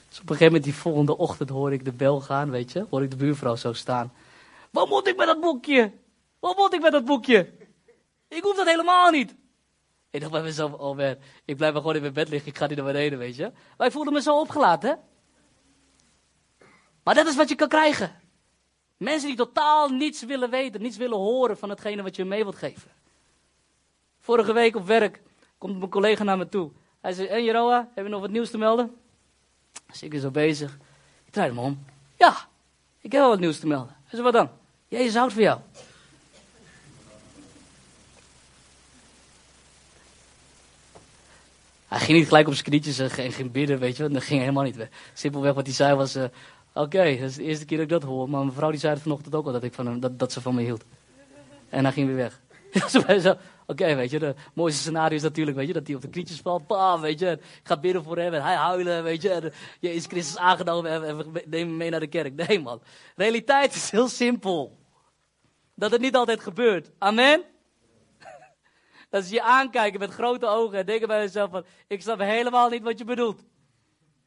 [0.10, 2.86] Dus op een gegeven moment die volgende ochtend hoor ik de bel gaan, weet je.
[2.90, 4.12] Hoor ik de buurvrouw zo staan.
[4.70, 5.92] Wat moet ik met dat boekje?
[6.40, 7.50] Wat moet ik met dat boekje?
[8.28, 9.36] Ik hoef dat helemaal niet.
[10.10, 12.50] Ik dacht bij mezelf, oh man, ik blijf maar gewoon in mijn bed liggen.
[12.50, 13.52] Ik ga niet naar beneden, weet je.
[13.78, 15.00] Maar ik voelde me zo opgelaten.
[17.04, 18.22] Maar dat is wat je kan krijgen.
[18.98, 22.56] Mensen die totaal niets willen weten, niets willen horen van hetgene wat je mee wilt
[22.56, 22.92] geven.
[24.20, 25.22] Vorige week op werk
[25.58, 26.72] komt mijn collega naar me toe.
[27.02, 28.96] Hij zei, en Jeroa, heb je nog wat nieuws te melden?
[29.88, 30.78] Dus ik ben zo bezig.
[31.26, 31.86] Ik draai hem om.
[32.18, 32.36] Ja,
[33.00, 33.96] ik heb wel wat nieuws te melden.
[34.04, 34.50] Hij zei, wat dan?
[34.88, 35.60] Jezus houdt van jou.
[41.90, 44.64] Hij ging niet gelijk op zijn knietjes en ging bidden, weet je Dat ging helemaal
[44.64, 44.88] niet.
[45.14, 46.24] Simpelweg wat hij zei was, uh,
[46.74, 48.30] oké, dat is de eerste keer dat ik dat hoor.
[48.30, 50.42] Maar mijn vrouw die zei het vanochtend ook al, dat, ik van dat, dat ze
[50.42, 50.84] van me hield.
[51.70, 52.42] En hij ging weer weg.
[53.68, 56.40] oké, weet je, de mooiste scenario is natuurlijk, weet je, dat hij op de knietjes
[56.40, 60.06] valt, bam, weet je, ga bidden voor hem en hij huilen, weet je, en Jezus
[60.06, 62.48] Christus aangenomen en, en we nemen mee naar de kerk.
[62.48, 62.82] Nee, man.
[63.16, 64.78] Realiteit is heel simpel.
[65.76, 66.92] Dat het niet altijd gebeurt.
[66.98, 67.44] Amen?
[69.10, 72.70] Dat ze je aankijken met grote ogen en denken bij jezelf van, ik snap helemaal
[72.70, 73.44] niet wat je bedoelt.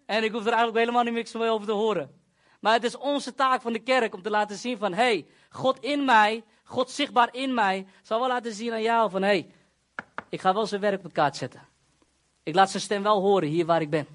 [0.07, 2.21] En ik hoef er eigenlijk helemaal niet niks over te horen.
[2.61, 5.79] Maar het is onze taak van de kerk om te laten zien van, hey, God
[5.81, 9.51] in mij, God zichtbaar in mij, zal wel laten zien aan jou van, hey,
[10.29, 11.61] ik ga wel zijn werk op kaart zetten.
[12.43, 14.07] Ik laat zijn stem wel horen hier waar ik ben.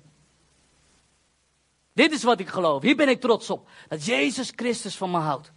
[1.94, 2.82] Dit is wat ik geloof.
[2.82, 3.70] Hier ben ik trots op.
[3.88, 5.52] Dat Jezus Christus van me houdt.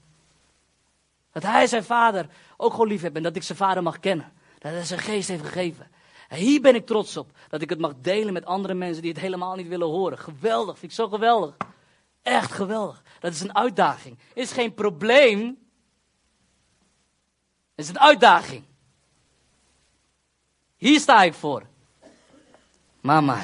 [1.33, 4.33] Dat hij zijn vader ook gewoon lief heeft en dat ik zijn vader mag kennen.
[4.61, 5.91] Dat hij zijn geest heeft gegeven.
[6.29, 7.31] En hier ben ik trots op.
[7.49, 10.19] Dat ik het mag delen met andere mensen die het helemaal niet willen horen.
[10.19, 11.57] Geweldig, vind ik zo geweldig.
[12.23, 13.03] Echt geweldig.
[13.21, 14.19] Dat is een uitdaging.
[14.35, 15.59] Is geen probleem.
[17.75, 18.65] Het is een uitdaging.
[20.77, 21.63] Hier sta ik voor.
[23.01, 23.39] Mama.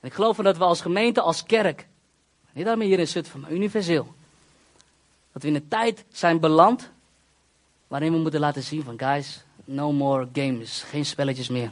[0.00, 1.88] En ik geloof dat we als gemeente, als kerk,
[2.52, 4.14] niet alleen hier in Zutphen, maar universeel,
[5.32, 6.90] dat we in een tijd zijn beland
[7.88, 11.70] waarin we moeten laten zien van guys, no more games, geen spelletjes meer.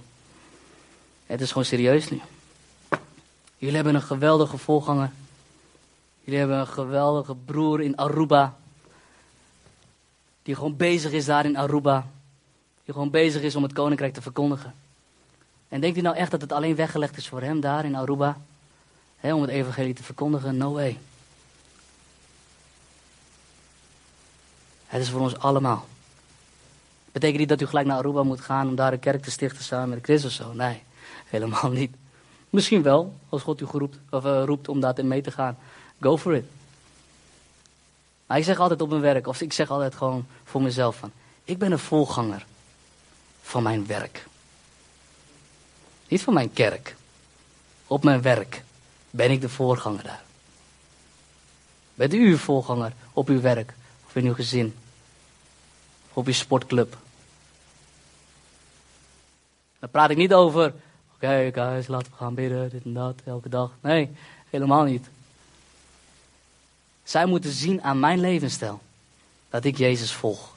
[1.26, 2.20] Het is gewoon serieus nu.
[3.58, 5.10] Jullie hebben een geweldige voorganger.
[6.24, 8.56] Jullie hebben een geweldige broer in Aruba.
[10.42, 12.06] Die gewoon bezig is daar in Aruba.
[12.84, 14.74] Die gewoon bezig is om het koninkrijk te verkondigen.
[15.68, 18.38] En denkt u nou echt dat het alleen weggelegd is voor hem daar in Aruba?
[19.22, 20.56] om het evangelie te verkondigen?
[20.56, 20.98] No way.
[24.86, 25.86] Het is voor ons allemaal.
[27.16, 29.64] Betekent niet dat u gelijk naar Aruba moet gaan om daar een kerk te stichten
[29.64, 30.52] samen met Christus of zo.
[30.52, 30.82] Nee,
[31.34, 31.94] helemaal niet.
[32.50, 35.58] Misschien wel, als God u geroept, of, uh, roept om daarin mee te gaan.
[36.00, 36.44] Go for it.
[38.26, 41.12] Maar ik zeg altijd op mijn werk, of ik zeg altijd gewoon voor mezelf van,
[41.44, 42.46] ik ben een volganger
[43.42, 44.26] van mijn werk.
[46.08, 46.96] Niet van mijn kerk.
[47.86, 48.62] Op mijn werk
[49.10, 50.22] ben ik de voorganger daar.
[51.94, 53.74] Bent u uw voorganger op uw werk
[54.06, 54.74] of in uw gezin?
[56.08, 57.04] Of op uw sportclub?
[59.78, 60.74] Dan praat ik niet over, oké
[61.14, 63.70] okay, guys, laten we gaan bidden, dit en dat, elke dag.
[63.80, 64.10] Nee,
[64.50, 65.08] helemaal niet.
[67.02, 68.80] Zij moeten zien aan mijn levensstijl
[69.50, 70.54] dat ik Jezus volg.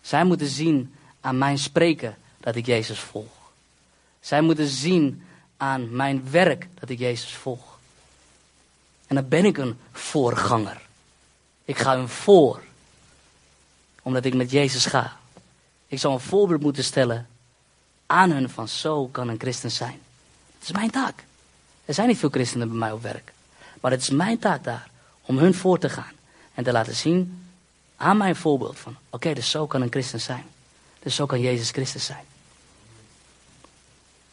[0.00, 3.50] Zij moeten zien aan mijn spreken dat ik Jezus volg.
[4.20, 5.22] Zij moeten zien
[5.56, 7.78] aan mijn werk dat ik Jezus volg.
[9.06, 10.80] En dan ben ik een voorganger.
[11.64, 12.62] Ik ga hun voor.
[14.02, 15.16] Omdat ik met Jezus ga.
[15.86, 17.28] Ik zou een voorbeeld moeten stellen
[18.10, 20.00] aan hun van zo kan een christen zijn.
[20.58, 21.24] Het is mijn taak.
[21.84, 23.32] Er zijn niet veel christenen bij mij op werk.
[23.80, 26.12] Maar het is mijn taak daar om hun voor te gaan.
[26.54, 27.46] En te laten zien
[27.96, 30.44] aan mijn voorbeeld van oké, dus zo kan een christen zijn.
[30.98, 32.24] Dus zo kan Jezus Christus zijn.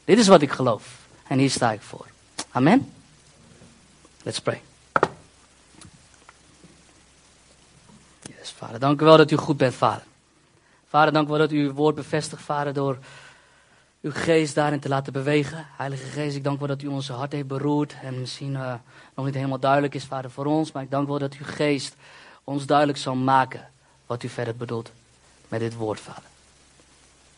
[0.05, 0.97] Dit is wat ik geloof.
[1.27, 2.05] En hier sta ik voor.
[2.51, 2.93] Amen.
[4.23, 4.61] Let's pray.
[8.21, 8.79] Yes, vader.
[8.79, 10.03] Dank u wel dat u goed bent, vader.
[10.89, 12.97] Vader, dank u wel dat u uw woord bevestigt, vader, door
[14.01, 15.65] uw geest daarin te laten bewegen.
[15.77, 17.95] Heilige Geest, ik dank wel dat u onze hart heeft beroerd.
[18.01, 18.73] En misschien uh,
[19.15, 20.71] nog niet helemaal duidelijk is, vader, voor ons.
[20.71, 21.95] Maar ik dank wel dat uw geest
[22.43, 23.69] ons duidelijk zal maken
[24.05, 24.91] wat u verder bedoelt
[25.47, 26.23] met dit woord, vader.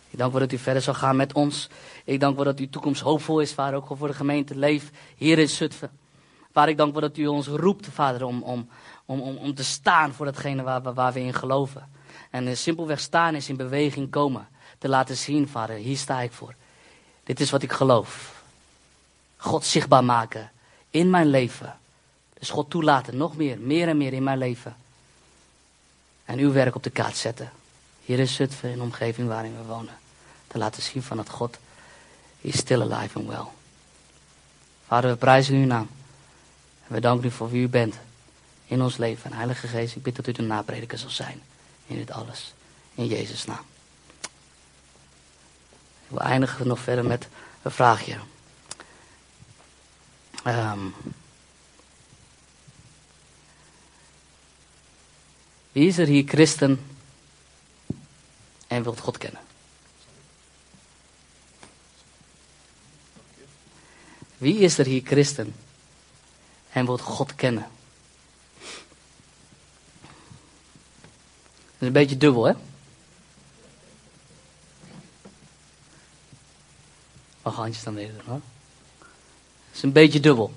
[0.10, 1.70] Ik dank wel dat u verder zal gaan met ons.
[2.04, 5.38] Ik dank wel dat uw toekomst hoopvol is, vader, ook voor de gemeente Leef hier
[5.38, 5.90] in Zutphen.
[6.52, 8.70] Vader, ik dank wel dat u ons roept, vader, om, om,
[9.06, 11.90] om, om, te staan voor datgene waar, waar we in geloven.
[12.30, 14.48] En simpelweg staan is in beweging komen.
[14.80, 16.54] Te laten zien, vader, hier sta ik voor.
[17.24, 18.44] Dit is wat ik geloof.
[19.38, 20.52] God zichtbaar maken
[20.90, 21.78] in mijn leven.
[22.34, 24.76] Dus God toelaten, nog meer, meer en meer in mijn leven.
[26.26, 27.52] En uw werk op de kaart zetten.
[28.06, 29.98] Hier in Zutphen, in de omgeving waarin we wonen.
[30.48, 31.58] Te laten zien van dat God
[32.42, 33.46] is still alive and well.
[34.88, 35.90] Vader, we prijzen uw naam.
[36.88, 37.96] En we danken u voor wie u bent
[38.66, 39.32] in ons leven.
[39.32, 41.42] En Heilige Geest, ik bid dat u de naprediker zal zijn
[41.88, 42.54] in dit alles.
[42.96, 43.66] In Jezus' naam.
[46.10, 47.28] We eindigen nog verder met
[47.62, 48.18] een vraagje.
[50.46, 50.96] Um,
[55.72, 56.86] wie is er hier christen
[58.68, 59.42] en wilt God kennen?
[64.38, 65.56] Wie is er hier christen
[66.72, 67.68] en wilt God kennen?
[71.80, 72.54] Dat is een beetje dubbel, hè?
[77.50, 77.98] Mag handjes dan
[79.74, 80.54] is een beetje dubbel.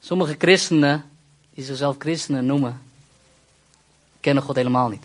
[0.00, 1.04] Sommige christenen,
[1.54, 2.82] die zichzelf christenen noemen,
[4.20, 5.02] kennen God helemaal niet.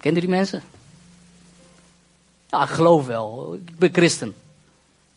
[0.00, 0.62] Kent u die mensen?
[2.50, 3.54] Ja, ik geloof wel.
[3.54, 4.34] Ik ben christen.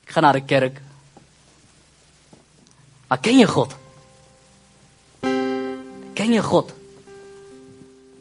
[0.04, 0.82] Ik ga naar de kerk.
[3.08, 3.76] Maar ken je God?
[6.14, 6.74] Ken je God?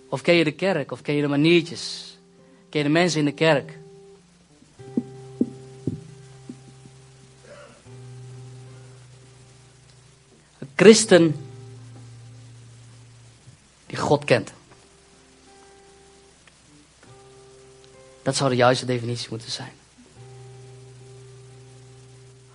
[0.08, 0.92] Of ken je de kerk?
[0.92, 2.16] Of ken je de maniertjes?
[2.68, 3.78] Ken je de mensen in de kerk?
[10.76, 11.34] Christen
[13.86, 14.52] die God kent.
[18.22, 19.72] Dat zou de juiste definitie moeten zijn.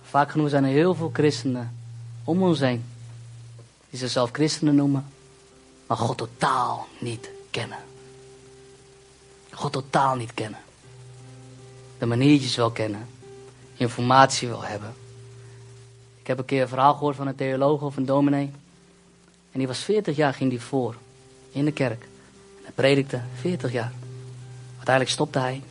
[0.02, 1.76] Vaak genoeg zijn er heel veel christenen
[2.24, 2.84] om ons heen.
[3.90, 5.06] Die zichzelf christenen noemen.
[5.86, 7.78] Maar God totaal niet kennen.
[9.50, 10.60] God totaal niet kennen.
[11.98, 13.08] De maniertjes wel kennen.
[13.76, 14.94] Informatie wel hebben.
[16.22, 18.50] Ik heb een keer een verhaal gehoord van een theoloog of een dominee.
[19.52, 20.96] En die was 40 jaar, ging die voor.
[21.52, 22.02] In de kerk.
[22.02, 23.92] En hij predikte 40 jaar.
[24.76, 25.62] Uiteindelijk stopte hij.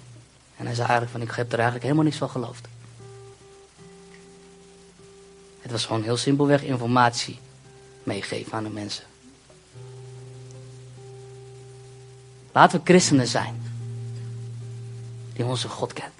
[0.57, 2.67] En hij zei eigenlijk van, ik heb er eigenlijk helemaal niks van geloofd.
[5.61, 7.39] Het was gewoon heel simpelweg informatie
[8.03, 9.03] meegeven aan de mensen.
[12.51, 13.61] Laten we christenen zijn.
[15.33, 16.13] Die onze God kent.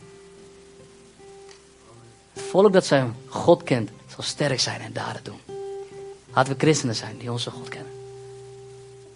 [2.34, 3.90] Het volk dat zijn God kent,
[4.24, 5.40] sterk zijn en daden doen.
[6.34, 7.92] Laten we christenen zijn die onze God kennen.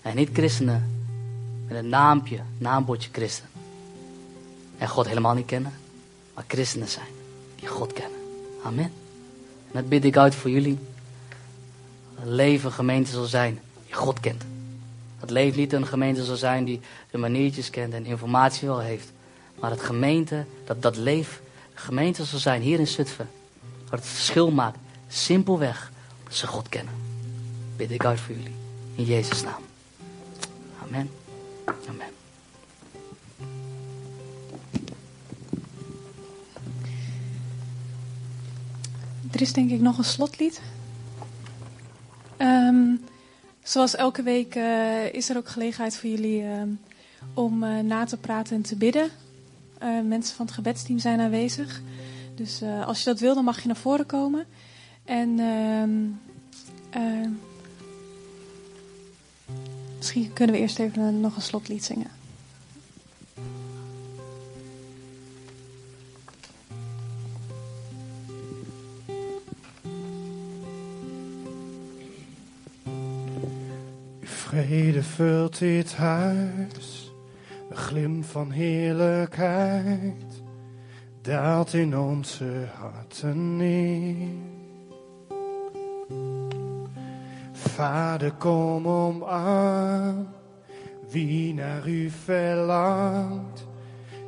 [0.02, 1.08] En niet christenen
[1.68, 3.46] met een naampje, naambordje christen.
[4.78, 5.74] En God helemaal niet kennen.
[6.34, 7.08] Maar christenen zijn
[7.56, 8.20] die God kennen.
[8.64, 8.92] Amen.
[9.72, 10.78] En dat bid ik uit voor jullie.
[12.16, 14.44] Dat een leven gemeente zal zijn die God kent.
[15.20, 16.80] Dat leven niet een gemeente zal zijn die
[17.12, 19.12] de maniertjes kent en informatie wel heeft.
[19.60, 21.42] Maar het gemeente, dat dat leef,
[21.74, 23.30] gemeente zal zijn hier in Zutphen.
[23.90, 24.78] Waar het verschil maakt.
[25.08, 26.94] Simpelweg omdat ze God kennen.
[27.76, 28.56] Bid ik uit voor jullie.
[28.96, 29.64] In Jezus' naam.
[30.84, 31.10] Amen.
[31.66, 32.08] Amen.
[39.32, 40.62] Er is denk ik nog een slotlied.
[42.38, 43.04] Um,
[43.64, 46.62] zoals elke week uh, is er ook gelegenheid voor jullie uh,
[47.34, 49.10] om uh, na te praten en te bidden.
[50.04, 51.82] mensen van het gebedsteam zijn aanwezig.
[52.36, 54.46] Dus als je dat wil, dan mag je naar voren komen.
[55.06, 55.92] En ehm,
[59.98, 62.12] misschien kunnen we eerst even nog een slotlied zingen.
[74.24, 77.12] Vrede vult dit huis,
[77.70, 80.42] een glim van heerlijkheid
[81.22, 84.55] daalt in onze harten neer.
[87.76, 90.28] Vader, kom omarm
[91.12, 93.68] wie naar u verlangt.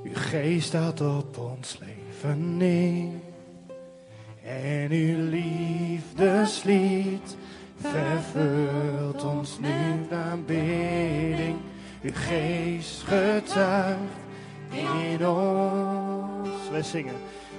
[0.03, 3.11] Uw geest staat op ons leven neer.
[4.43, 6.57] En uw liefdeslied
[7.79, 11.57] vervult ons nu naar bidding.
[12.01, 14.17] Uw geest getuigt
[14.71, 16.49] in ons.
[16.71, 17.15] Wij zingen,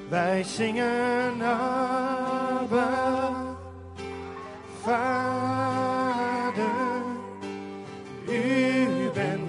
[0.09, 2.87] wij zingen Abba,
[4.83, 5.58] Vader.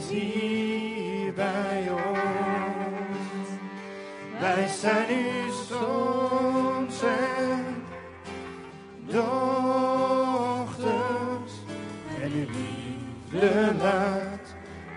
[0.10, 3.48] Hier bij ons.
[4.40, 7.84] Wij zijn uw zons en
[9.08, 9.34] dochters.
[12.22, 14.56] En uw liefde laat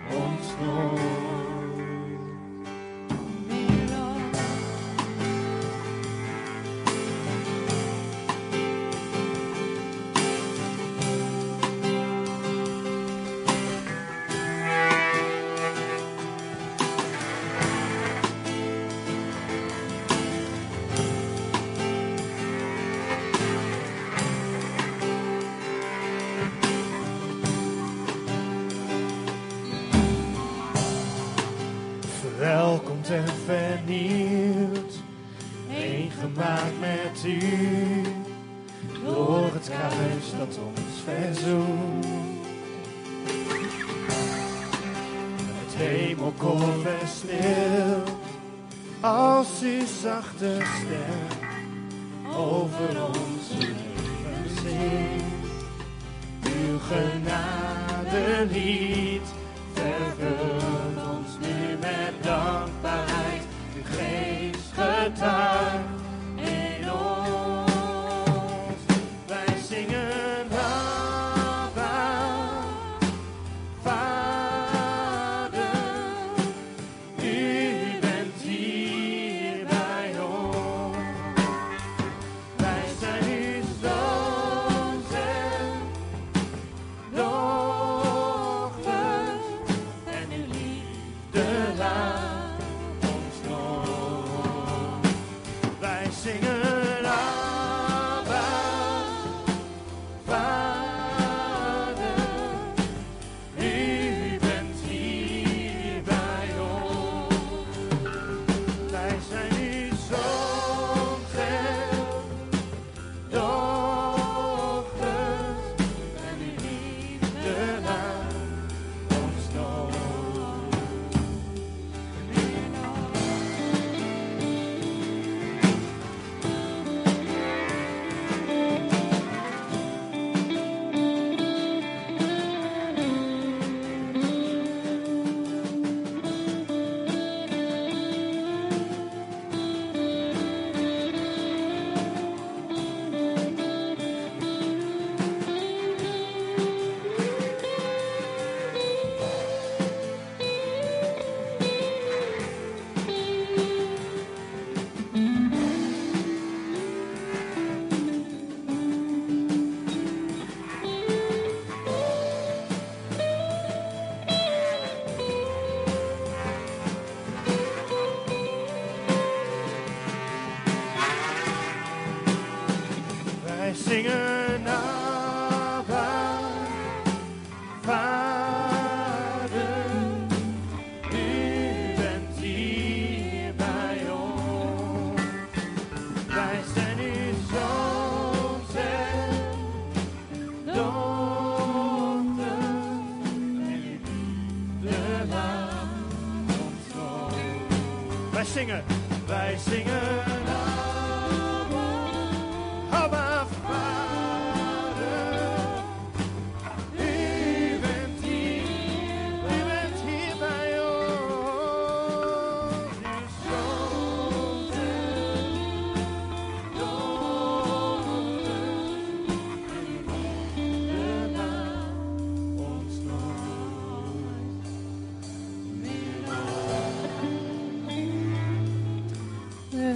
[0.09, 0.92] ons nooit.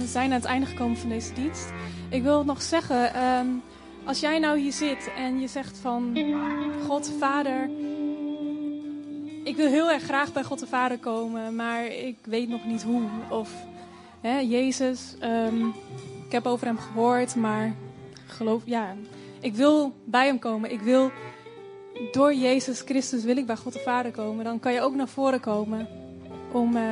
[0.08, 1.68] Zijn aan het einde gekomen van deze dienst.
[2.08, 3.46] Ik wil nog zeggen, ehm,
[4.04, 6.18] als jij nou hier zit en je zegt van
[6.86, 7.70] God, Vader,
[9.44, 12.82] ik wil heel erg graag bij God de Vader komen, maar ik weet nog niet
[12.82, 13.02] hoe.
[13.30, 13.50] Of
[14.20, 15.66] hè, Jezus, ehm,
[16.26, 17.74] ik heb over hem gehoord, maar
[18.26, 18.94] geloof, ja,
[19.40, 20.72] ik wil bij hem komen.
[20.72, 21.10] Ik wil
[22.12, 24.44] door Jezus Christus wil ik bij God de Vader komen.
[24.44, 25.88] Dan kan je ook naar voren komen
[26.52, 26.82] om eh,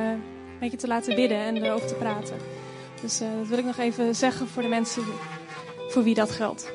[0.59, 2.56] met je te laten bidden en erover te praten.
[3.01, 5.03] Dus eh, dat wil ik nog even zeggen voor de mensen
[5.89, 6.71] voor wie dat geldt.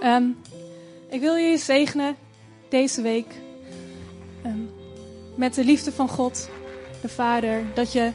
[0.00, 0.24] Ehm,
[1.08, 2.16] ik wil je zegenen
[2.68, 3.26] deze week
[4.42, 4.58] ehm,
[5.36, 6.48] met de liefde van God,
[7.02, 7.64] de Vader.
[7.74, 8.10] Dat je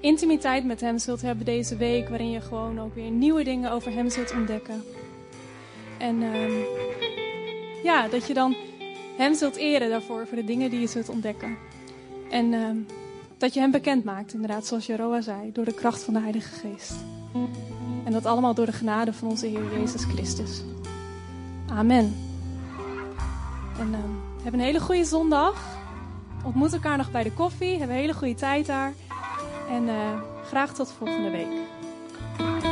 [0.00, 3.92] intimiteit met Hem zult hebben deze week, waarin je gewoon ook weer nieuwe dingen over
[3.92, 4.84] Hem zult ontdekken.
[5.98, 6.52] En ehm,
[7.82, 8.56] ja, dat je dan
[9.16, 11.56] Hem zult eren daarvoor, voor de dingen die je zult ontdekken.
[12.30, 12.52] En
[13.38, 16.54] dat je Hem bekend maakt, inderdaad, zoals Jeroa zei, door de kracht van de Heilige
[16.54, 16.94] Geest.
[18.04, 20.62] En dat allemaal door de genade van onze Heer Jezus Christus.
[21.70, 22.16] Amen.
[23.78, 25.76] En ehm, heb een hele goede zondag.
[26.44, 27.78] Ontmoet elkaar nog bij de koffie.
[27.78, 28.92] Heb een hele goede tijd daar.
[29.70, 32.67] En eh, graag tot volgende week.